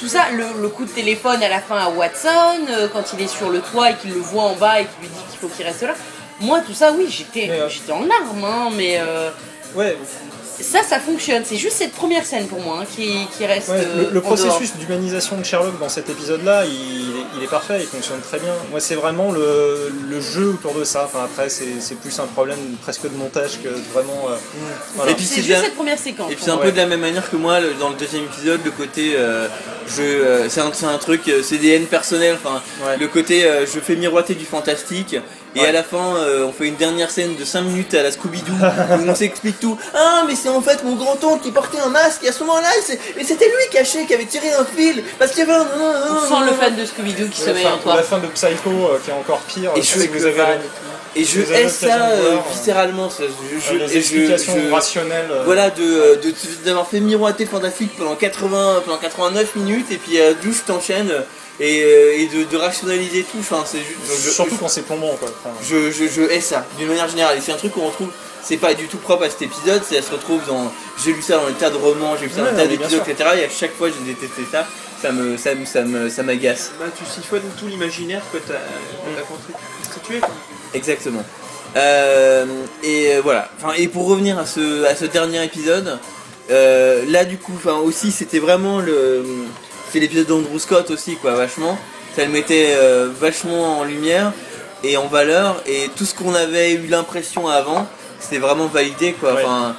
[0.00, 3.22] Tout ça, le, le coup de téléphone à la fin à Watson, euh, quand il
[3.22, 5.38] est sur le toit et qu'il le voit en bas et qu'il lui dit qu'il
[5.40, 5.94] faut qu'il reste là.
[6.40, 9.30] Moi, tout ça, oui, j'étais euh, en larmes, hein, mais euh,
[9.76, 9.96] Ouais,
[10.62, 11.42] ça, ça fonctionne.
[11.44, 13.68] C'est juste cette première scène pour moi hein, qui, qui reste.
[13.68, 14.22] Ouais, euh, le, le en dehors.
[14.22, 18.38] processus d'humanisation de Sherlock dans cet épisode-là, il, est- il est parfait, il fonctionne très
[18.38, 18.54] bien.
[18.70, 21.04] Moi, c'est vraiment le, le jeu autour de ça.
[21.04, 24.28] Enfin, après, c'est c'est plus un problème presque de montage que vraiment.
[24.30, 24.36] euh,
[24.94, 25.10] voilà.
[25.12, 26.30] Et puis C'est c'est juste bien- cette première séquence.
[26.30, 28.60] Et puis c'est un peu de la même manière que moi dans le deuxième épisode,
[28.64, 29.48] le côté euh,
[29.86, 32.96] je, euh, c'est un, c'est un truc euh, CDN personnel, enfin Ouais.
[32.98, 35.16] le côté euh, je fais miroiter du fantastique
[35.54, 35.66] et Ouais.
[35.66, 38.52] à la fin euh, on fait une dernière scène de 5 minutes à la Scooby-Doo
[39.04, 39.76] où on s'explique tout.
[39.94, 42.68] Ah mais c'est en fait mon grand-oncle qui portait un masque et à ce moment-là
[43.18, 45.66] et c'était lui caché qui avait tiré un fil parce qu'il y avait un...
[46.10, 47.96] On sent le fan de Scooby-Doo qui la, sommeille en toi.
[47.96, 49.72] la fin de Psycho, euh, qui est encore pire.
[49.76, 50.42] Et euh, je si vous avez
[51.14, 53.10] Et je Vous avez hais ça de euh, viscéralement.
[53.10, 55.28] Ça, je, je- les explications je- rationnelles.
[55.30, 55.82] euh, Voilà, de,
[56.22, 56.34] de,
[56.64, 61.12] d'avoir fait miroiter le fantastique pendant 80, pendant 89 minutes et puis euh, douche t'enchaînes
[61.60, 63.38] et, euh, et de, de rationaliser tout.
[63.40, 63.98] Enfin, c'est juste.
[64.08, 65.28] je- je- Surtout quand c'est plombant, quoi.
[65.44, 67.38] Enfin, je, je, je hais ça, d'une manière générale.
[67.38, 68.08] Et c'est un truc qu'on retrouve,
[68.42, 70.72] c'est pas du tout propre à cet épisode, c'est elle se retrouve dans.
[71.04, 72.66] J'ai lu ça dans le tas de romans, j'ai lu ça dans Ouais, le tas
[72.66, 73.30] d'épisodes, etc.
[73.40, 74.66] Et à chaque fois, j'ai détesté ça.
[75.00, 76.70] Ça me, ça me, ça me, ça m'agace.
[76.78, 78.54] Bah, tu siphonnes tout l'imaginaire que t'as
[79.22, 79.56] constru-
[79.88, 80.20] constitué.
[80.74, 81.24] Exactement.
[81.76, 82.44] Euh,
[82.82, 83.48] et euh, voilà.
[83.58, 85.98] Enfin, et pour revenir à ce, à ce dernier épisode,
[86.50, 89.24] euh, là du coup, enfin aussi, c'était vraiment le,
[89.92, 91.78] c'est l'épisode d'Andrew Scott aussi, quoi, vachement.
[92.16, 94.32] Ça le mettait euh, vachement en lumière
[94.84, 95.62] et en valeur.
[95.66, 97.86] Et tout ce qu'on avait eu l'impression avant,
[98.20, 99.34] c'était vraiment validé, quoi.
[99.34, 99.42] Ouais.
[99.44, 99.76] Enfin,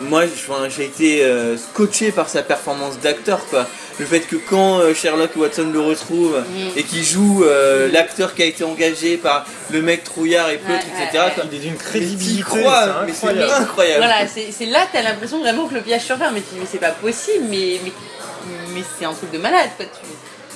[0.00, 0.22] moi,
[0.68, 3.66] j'ai été euh, scotché par sa performance d'acteur, quoi.
[3.98, 6.78] Le fait que quand euh, Sherlock et Watson le retrouvent Mm.
[6.78, 10.82] et qu'il joue euh, l'acteur qui a été engagé par le mec trouillard et pleutre,
[10.86, 11.24] Ouais, etc.
[11.26, 11.44] ouais, quoi.
[11.52, 12.42] il est d'une crédibilité.
[12.42, 13.98] crois, mais c'est incroyable.
[14.04, 16.78] Voilà, c'est là t'as l'impression vraiment que le piège surferme, mais tu dis mais c'est
[16.78, 17.92] pas possible, mais, mais,
[18.74, 19.86] mais c'est un truc de malade quoi.
[19.86, 20.00] Tu,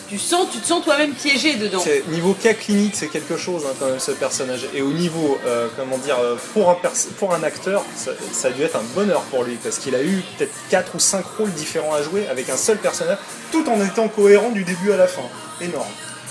[0.08, 1.80] tu sens, tu te sens toi-même piégé dedans.
[1.82, 4.66] C'est- Niveau cas clinique, c'est quelque chose hein, quand même ce personnage.
[4.72, 8.48] Et au niveau, euh, comment dire, euh, pour un, pers- pour un acteur, ça, ça
[8.48, 11.24] a dû être un bonheur pour lui parce qu'il a eu peut-être 4 ou 5
[11.38, 13.18] rôles différents à jouer avec un seul personnage,
[13.50, 15.22] tout en étant cohérent du début à la fin.
[15.60, 15.88] Énorme,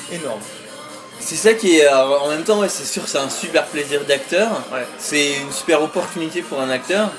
[0.10, 0.40] énorme.
[1.20, 1.86] C'est ça qui est.
[1.88, 4.52] alors, en même temps, ouais, c'est sûr, c'est un super plaisir d'acteur.
[4.72, 4.86] Ouais.
[5.00, 7.12] C'est une super opportunité pour un acteur,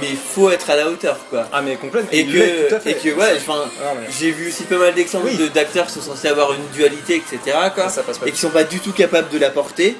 [0.00, 1.48] mais il faut être à la hauteur, quoi.
[1.52, 2.10] Ah mais complètement.
[2.12, 5.50] Et que, et que ouais, enfin, Ah, mais j'ai vu aussi pas mal d'exemples Oui.
[5.52, 7.56] d'acteurs qui sont censés avoir une dualité, etc.
[7.74, 8.26] Quoi, ça passe pas.
[8.26, 9.96] et qui sont pas du tout capables de la porter.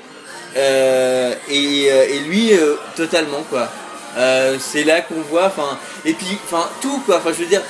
[0.56, 3.68] Euh, et, euh, et lui, euh, totalement quoi.
[4.16, 7.18] Euh, c'est là qu'on voit, enfin, et puis, enfin, tout quoi.
[7.18, 7.62] Enfin, je veux dire,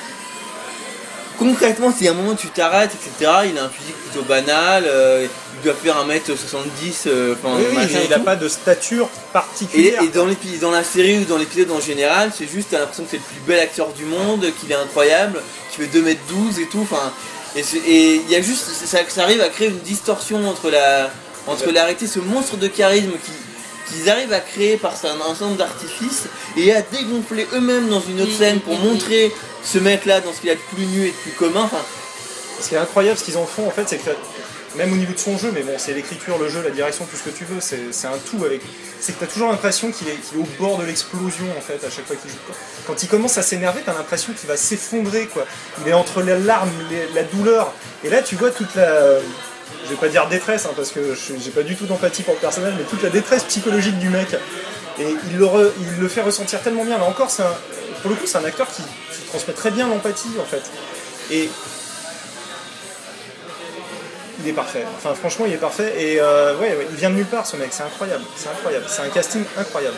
[1.37, 4.83] concrètement, si à un moment tu t'arrêtes, etc., il a un physique plutôt banal,
[5.61, 10.01] doit faire 1m70, euh, enfin, Oui, oui, il n'a pas de stature particulière.
[10.01, 10.27] et dans,
[10.61, 13.23] dans la série ou dans l'épisode en général, c'est juste, t'as l'impression que c'est le
[13.23, 15.41] plus bel acteur du monde, qu'il est incroyable,
[15.71, 17.11] qu'il fait 2m12 et tout, enfin,
[17.55, 21.09] et il y a juste, ça, ça arrive à créer une distorsion entre la,
[21.47, 23.31] entre la réalité, ce monstre de charisme qui
[23.91, 26.23] qu'ils arrivent à créer par un ensemble d'artifices
[26.55, 29.31] et à dégonfler eux-mêmes dans une autre scène pour montrer
[29.63, 31.63] ce mec-là dans ce qu'il a de plus nu et de plus commun.
[31.63, 31.83] Enfin,
[32.61, 34.11] Ce qui est incroyable, ce qu'ils en font, en fait, c'est que
[34.75, 37.17] même au niveau de son jeu, mais bon, c'est l'écriture, le jeu, la direction, tout
[37.17, 38.61] ce que tu veux, c'est un tout avec.
[38.99, 41.89] C'est que tu as toujours l'impression qu'il est, au bord de l'explosion, en fait, à
[41.89, 42.37] chaque fois qu'il joue.
[42.87, 45.45] Quand- il commence à s'énerver, tu as l'impression qu'il va s'effondrer, quoi.
[45.83, 49.19] Il est entre les- la douleur, et là, tu vois toute la.
[49.85, 52.39] Je vais pas dire détresse, hein, parce que j'ai pas du tout d'empathie pour le
[52.39, 54.27] personnage, mais toute la détresse psychologique du mec.
[54.99, 56.97] Et il le, fait ressentir tellement bien.
[56.99, 57.29] Là encore,
[58.01, 60.61] pour le coup, c'est un acteur qui, qui transmet très bien l'empathie, en fait.
[61.33, 61.49] Et
[64.43, 64.83] il est parfait.
[64.97, 65.93] Enfin, franchement, il est parfait.
[65.97, 67.69] Et euh, ouais, il vient de nulle part, ce mec.
[67.71, 68.23] C'est incroyable.
[68.35, 68.85] C'est incroyable.
[68.87, 69.95] C'est un casting incroyable.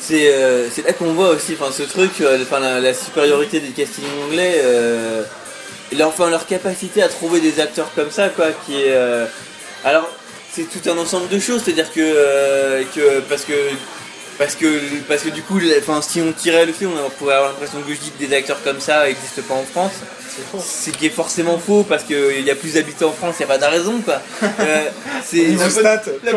[0.00, 4.62] c'est euh, là qu'on voit aussi ce truc, euh, la, la supériorité des castings anglais,
[5.96, 8.96] leur, leur capacité à trouver des acteurs comme ça, quoi, qui est.
[9.84, 10.08] alors,
[10.52, 13.20] c'est tout un ensemble de choses, c'est-à-dire que, que.
[13.20, 13.52] Parce que.
[14.38, 17.52] Parce que, parce que du coup, enfin, si on tirait le film, on pourrait avoir
[17.52, 19.92] l'impression que je dis que des acteurs comme ça n'existent pas en France.
[20.28, 20.64] C'est faux.
[20.64, 23.52] Ce qui est forcément faux parce qu'il y a plus d'habitants en France, il n'y
[23.52, 24.20] a pas de raison quoi.
[24.60, 24.88] Euh,
[25.22, 26.32] c'est stat, la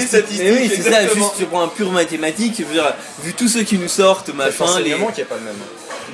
[0.00, 0.40] statistique.
[0.40, 3.62] Mais oui, c'est ça, juste sur un pur mathématique, je veux dire, vu tous ceux
[3.62, 4.90] qui nous sortent, C'est machin, les...
[4.90, 5.54] l'enseignement qui est pas le même.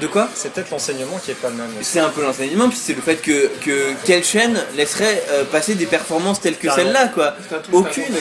[0.01, 0.28] De quoi?
[0.35, 1.70] C'est peut-être l'enseignement qui est pas le même.
[1.80, 5.74] C'est un peu l'enseignement, puis c'est le fait que, que quelle chaîne laisserait euh, passer
[5.74, 7.35] des performances telles que celle-là, quoi.
[7.49, 8.14] C'est c'est Aucune.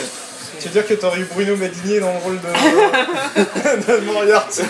[0.60, 4.62] Tu veux dire que t'aurais eu Bruno Madinier dans le rôle de, de Moriarty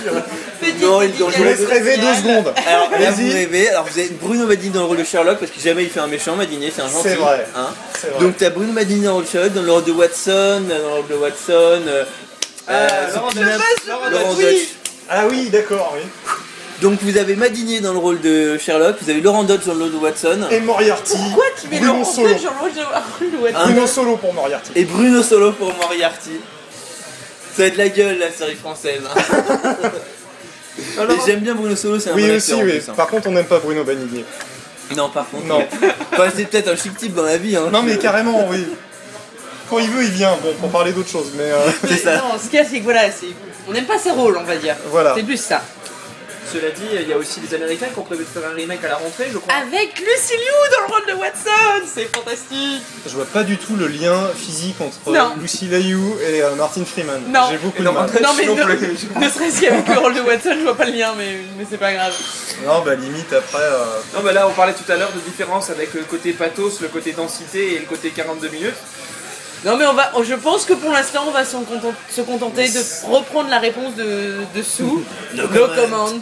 [0.82, 2.52] Non, il- je vous laisse rêver deux secondes.
[2.66, 5.50] Alors là, vous rêvez, alors vous avez Bruno Madini dans le rôle de Sherlock, parce
[5.52, 7.08] que jamais il fait un méchant, Madini, c'est un gentil.
[7.10, 7.46] C'est vrai.
[7.54, 7.68] hein.
[8.00, 8.20] C'est vrai.
[8.20, 10.74] Donc t'as Bruno Madini dans le rôle de Sherlock, dans le rôle de Watson, dans
[10.78, 12.04] le rôle de Watson, euh,
[12.66, 14.44] Ah, euh, Laurent Dutch.
[14.44, 14.68] Dutch.
[15.10, 16.02] Ah oui, d'accord, oui.
[16.82, 19.84] Donc vous avez Madinier dans le rôle de Sherlock, vous avez Laurent Dodge dans le
[19.84, 21.14] rôle de Watson, Et Moriarty.
[21.16, 22.28] Pourquoi tu mets Bruno Laurent Solo.
[22.28, 24.70] Dans le rôle de Watson Bruno Solo pour Moriarty.
[24.74, 26.30] et Bruno Solo pour Moriarty.
[27.56, 29.00] Ça va être la gueule la série française.
[29.08, 29.76] hein.
[30.98, 32.62] Alors, j'aime bien Bruno Solo, c'est un Oui, bon aussi, oui.
[32.62, 32.94] plus, hein.
[32.96, 34.24] Par contre, on n'aime pas Bruno Madinier.
[34.96, 35.46] Non, par contre.
[35.46, 35.64] Non.
[36.12, 37.56] Enfin, c'est peut-être un chic type dans la vie.
[37.56, 37.68] Hein.
[37.72, 38.66] Non, mais carrément, oui.
[39.70, 40.36] Quand il veut, il vient.
[40.42, 42.16] Bon, pour parler d'autre chose, mais euh, c'est ça.
[42.16, 43.28] Non, ce qu'il y a, c'est que voilà, c'est-
[43.68, 44.74] on n'aime pas ses rôles, on va dire.
[44.90, 45.14] voilà.
[45.16, 45.62] C'est plus ça.
[46.52, 48.84] Cela dit, il y a aussi les Américains qui ont prévu de faire un remake
[48.84, 49.52] à la rentrée, je crois.
[49.54, 52.82] Avec Lucy Liu dans le rôle de Watson, c'est fantastique.
[53.06, 55.32] Je vois pas du tout le lien physique entre Non.
[55.40, 57.22] Lucy Liu et euh, Martin Freeman.
[57.28, 57.40] Non.
[57.50, 58.08] J'ai beaucoup Et de mal.
[58.22, 58.54] Non, mais non.
[58.54, 61.78] Ne serait-ce qu'avec le rôle de Watson, je vois pas le lien, mais, mais c'est
[61.78, 62.14] pas grave.
[62.64, 63.58] Non, bah limite après.
[63.62, 63.84] euh,
[64.14, 66.88] Non, bah là, on parlait tout à l'heure de différence avec le côté pathos, le
[66.88, 68.74] côté densité et le côté 42 minutes.
[69.64, 73.48] Non, mais on va, je pense que pour l'instant, on va se contenter de reprendre
[73.48, 74.82] la réponse de, de Sue.
[75.34, 76.08] No comment.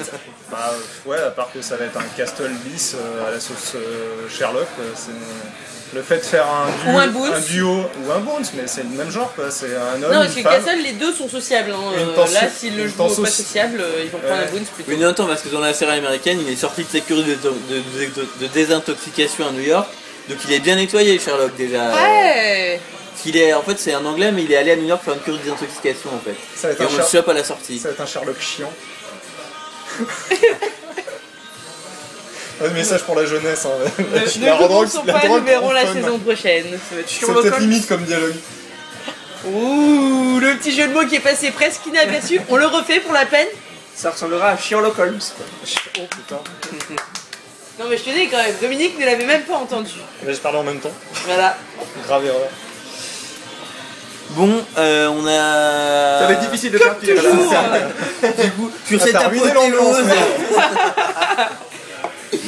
[0.53, 3.41] Bah euh, ouais, à part que ça va être un Castle bis euh, à la
[3.41, 7.41] sauce euh, Sherlock, c'est le fait de faire un duo, Ou un Bones.
[7.49, 7.77] duo
[8.07, 9.51] ou un Bones, mais c'est le même genre quoi.
[9.51, 10.53] C'est un homme, Non, une parce que femme.
[10.63, 11.71] Castle, les deux sont sociables.
[11.73, 11.93] hein.
[11.99, 14.35] Une Euh, tension- là, s'ils le une jouent pas tension- sociable, euh, ils vont prendre
[14.35, 14.47] Ouais.
[14.47, 14.91] un Boons plutôt.
[14.91, 17.17] Oui, non, attends, parce que dans la série américaine, il est sorti de sa cure
[17.17, 19.89] de, de- de- de désintoxication à New York.
[20.29, 21.95] Donc il est bien nettoyé, Sherlock, déjà.
[21.95, 22.79] Ouais
[23.23, 25.15] qu'il est, en fait, c'est un anglais, mais il est allé à New York faire
[25.15, 26.35] une cure de désintoxication, en fait.
[26.57, 27.79] Ça va être Et un on le Sher- chope à la sortie.
[27.79, 28.73] Ça va être un Sherlock chiant.
[32.65, 33.67] un message pour la jeunesse.
[33.67, 33.71] Hein.
[33.99, 34.05] Ne,
[34.47, 35.95] la ne drogue, commençons la pas, nous verrons la fun.
[35.95, 36.65] saison prochaine.
[36.89, 38.35] Ça va être C'est peut-être limite comme dialogue.
[39.47, 42.41] Ouh, le petit jeu de mots qui est passé presque inaperçu.
[42.49, 43.49] On le refait pour la peine
[43.95, 45.19] Ça ressemblera à Sherlock Holmes.
[45.37, 45.47] quoi.
[45.99, 46.41] Oh putain.
[47.81, 49.91] Non mais je te dis quand même, Dominique ne l'avait même pas entendu.
[50.25, 50.93] Mais je parlais en même temps.
[51.27, 51.57] Voilà.
[52.07, 52.49] Grave erreur.
[54.35, 56.21] Bon, euh, on a.
[56.21, 56.95] Ça va être difficile de là.
[57.01, 57.55] Toujours,
[58.43, 60.05] Du coup, sur cette apothéose.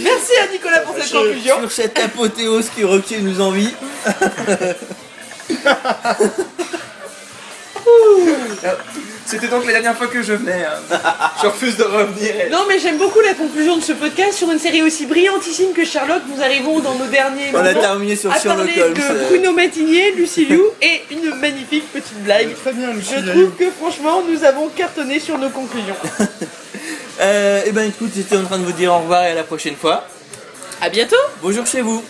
[0.02, 1.60] Merci à Nicolas pour cette conclusion.
[1.60, 3.74] sur cette apothéose que Rocky nous envie.
[9.26, 10.64] C'était donc la dernière fois que je venais.
[10.64, 10.98] hein.
[11.42, 12.32] Je refuse de revenir.
[12.50, 15.84] Non mais j'aime beaucoup la conclusion de ce podcast sur une série aussi brillantissime que
[15.84, 16.22] Sherlock.
[16.34, 18.94] Nous arrivons dans nos derniers On a moments terminé sur à Sherlock parler Holmes.
[18.94, 22.54] de euh, Bruno Matigné, Lucy Liu et une magnifique petite blague.
[22.62, 23.14] Très bien, Lucie.
[23.24, 25.96] Je trouve que franchement nous avons cartonné sur nos conclusions.
[27.20, 29.44] Euh, eh ben écoute, j'étais en train de vous dire au revoir et à la
[29.44, 30.04] prochaine fois.
[30.82, 32.02] À bientôt Bonjour chez vous.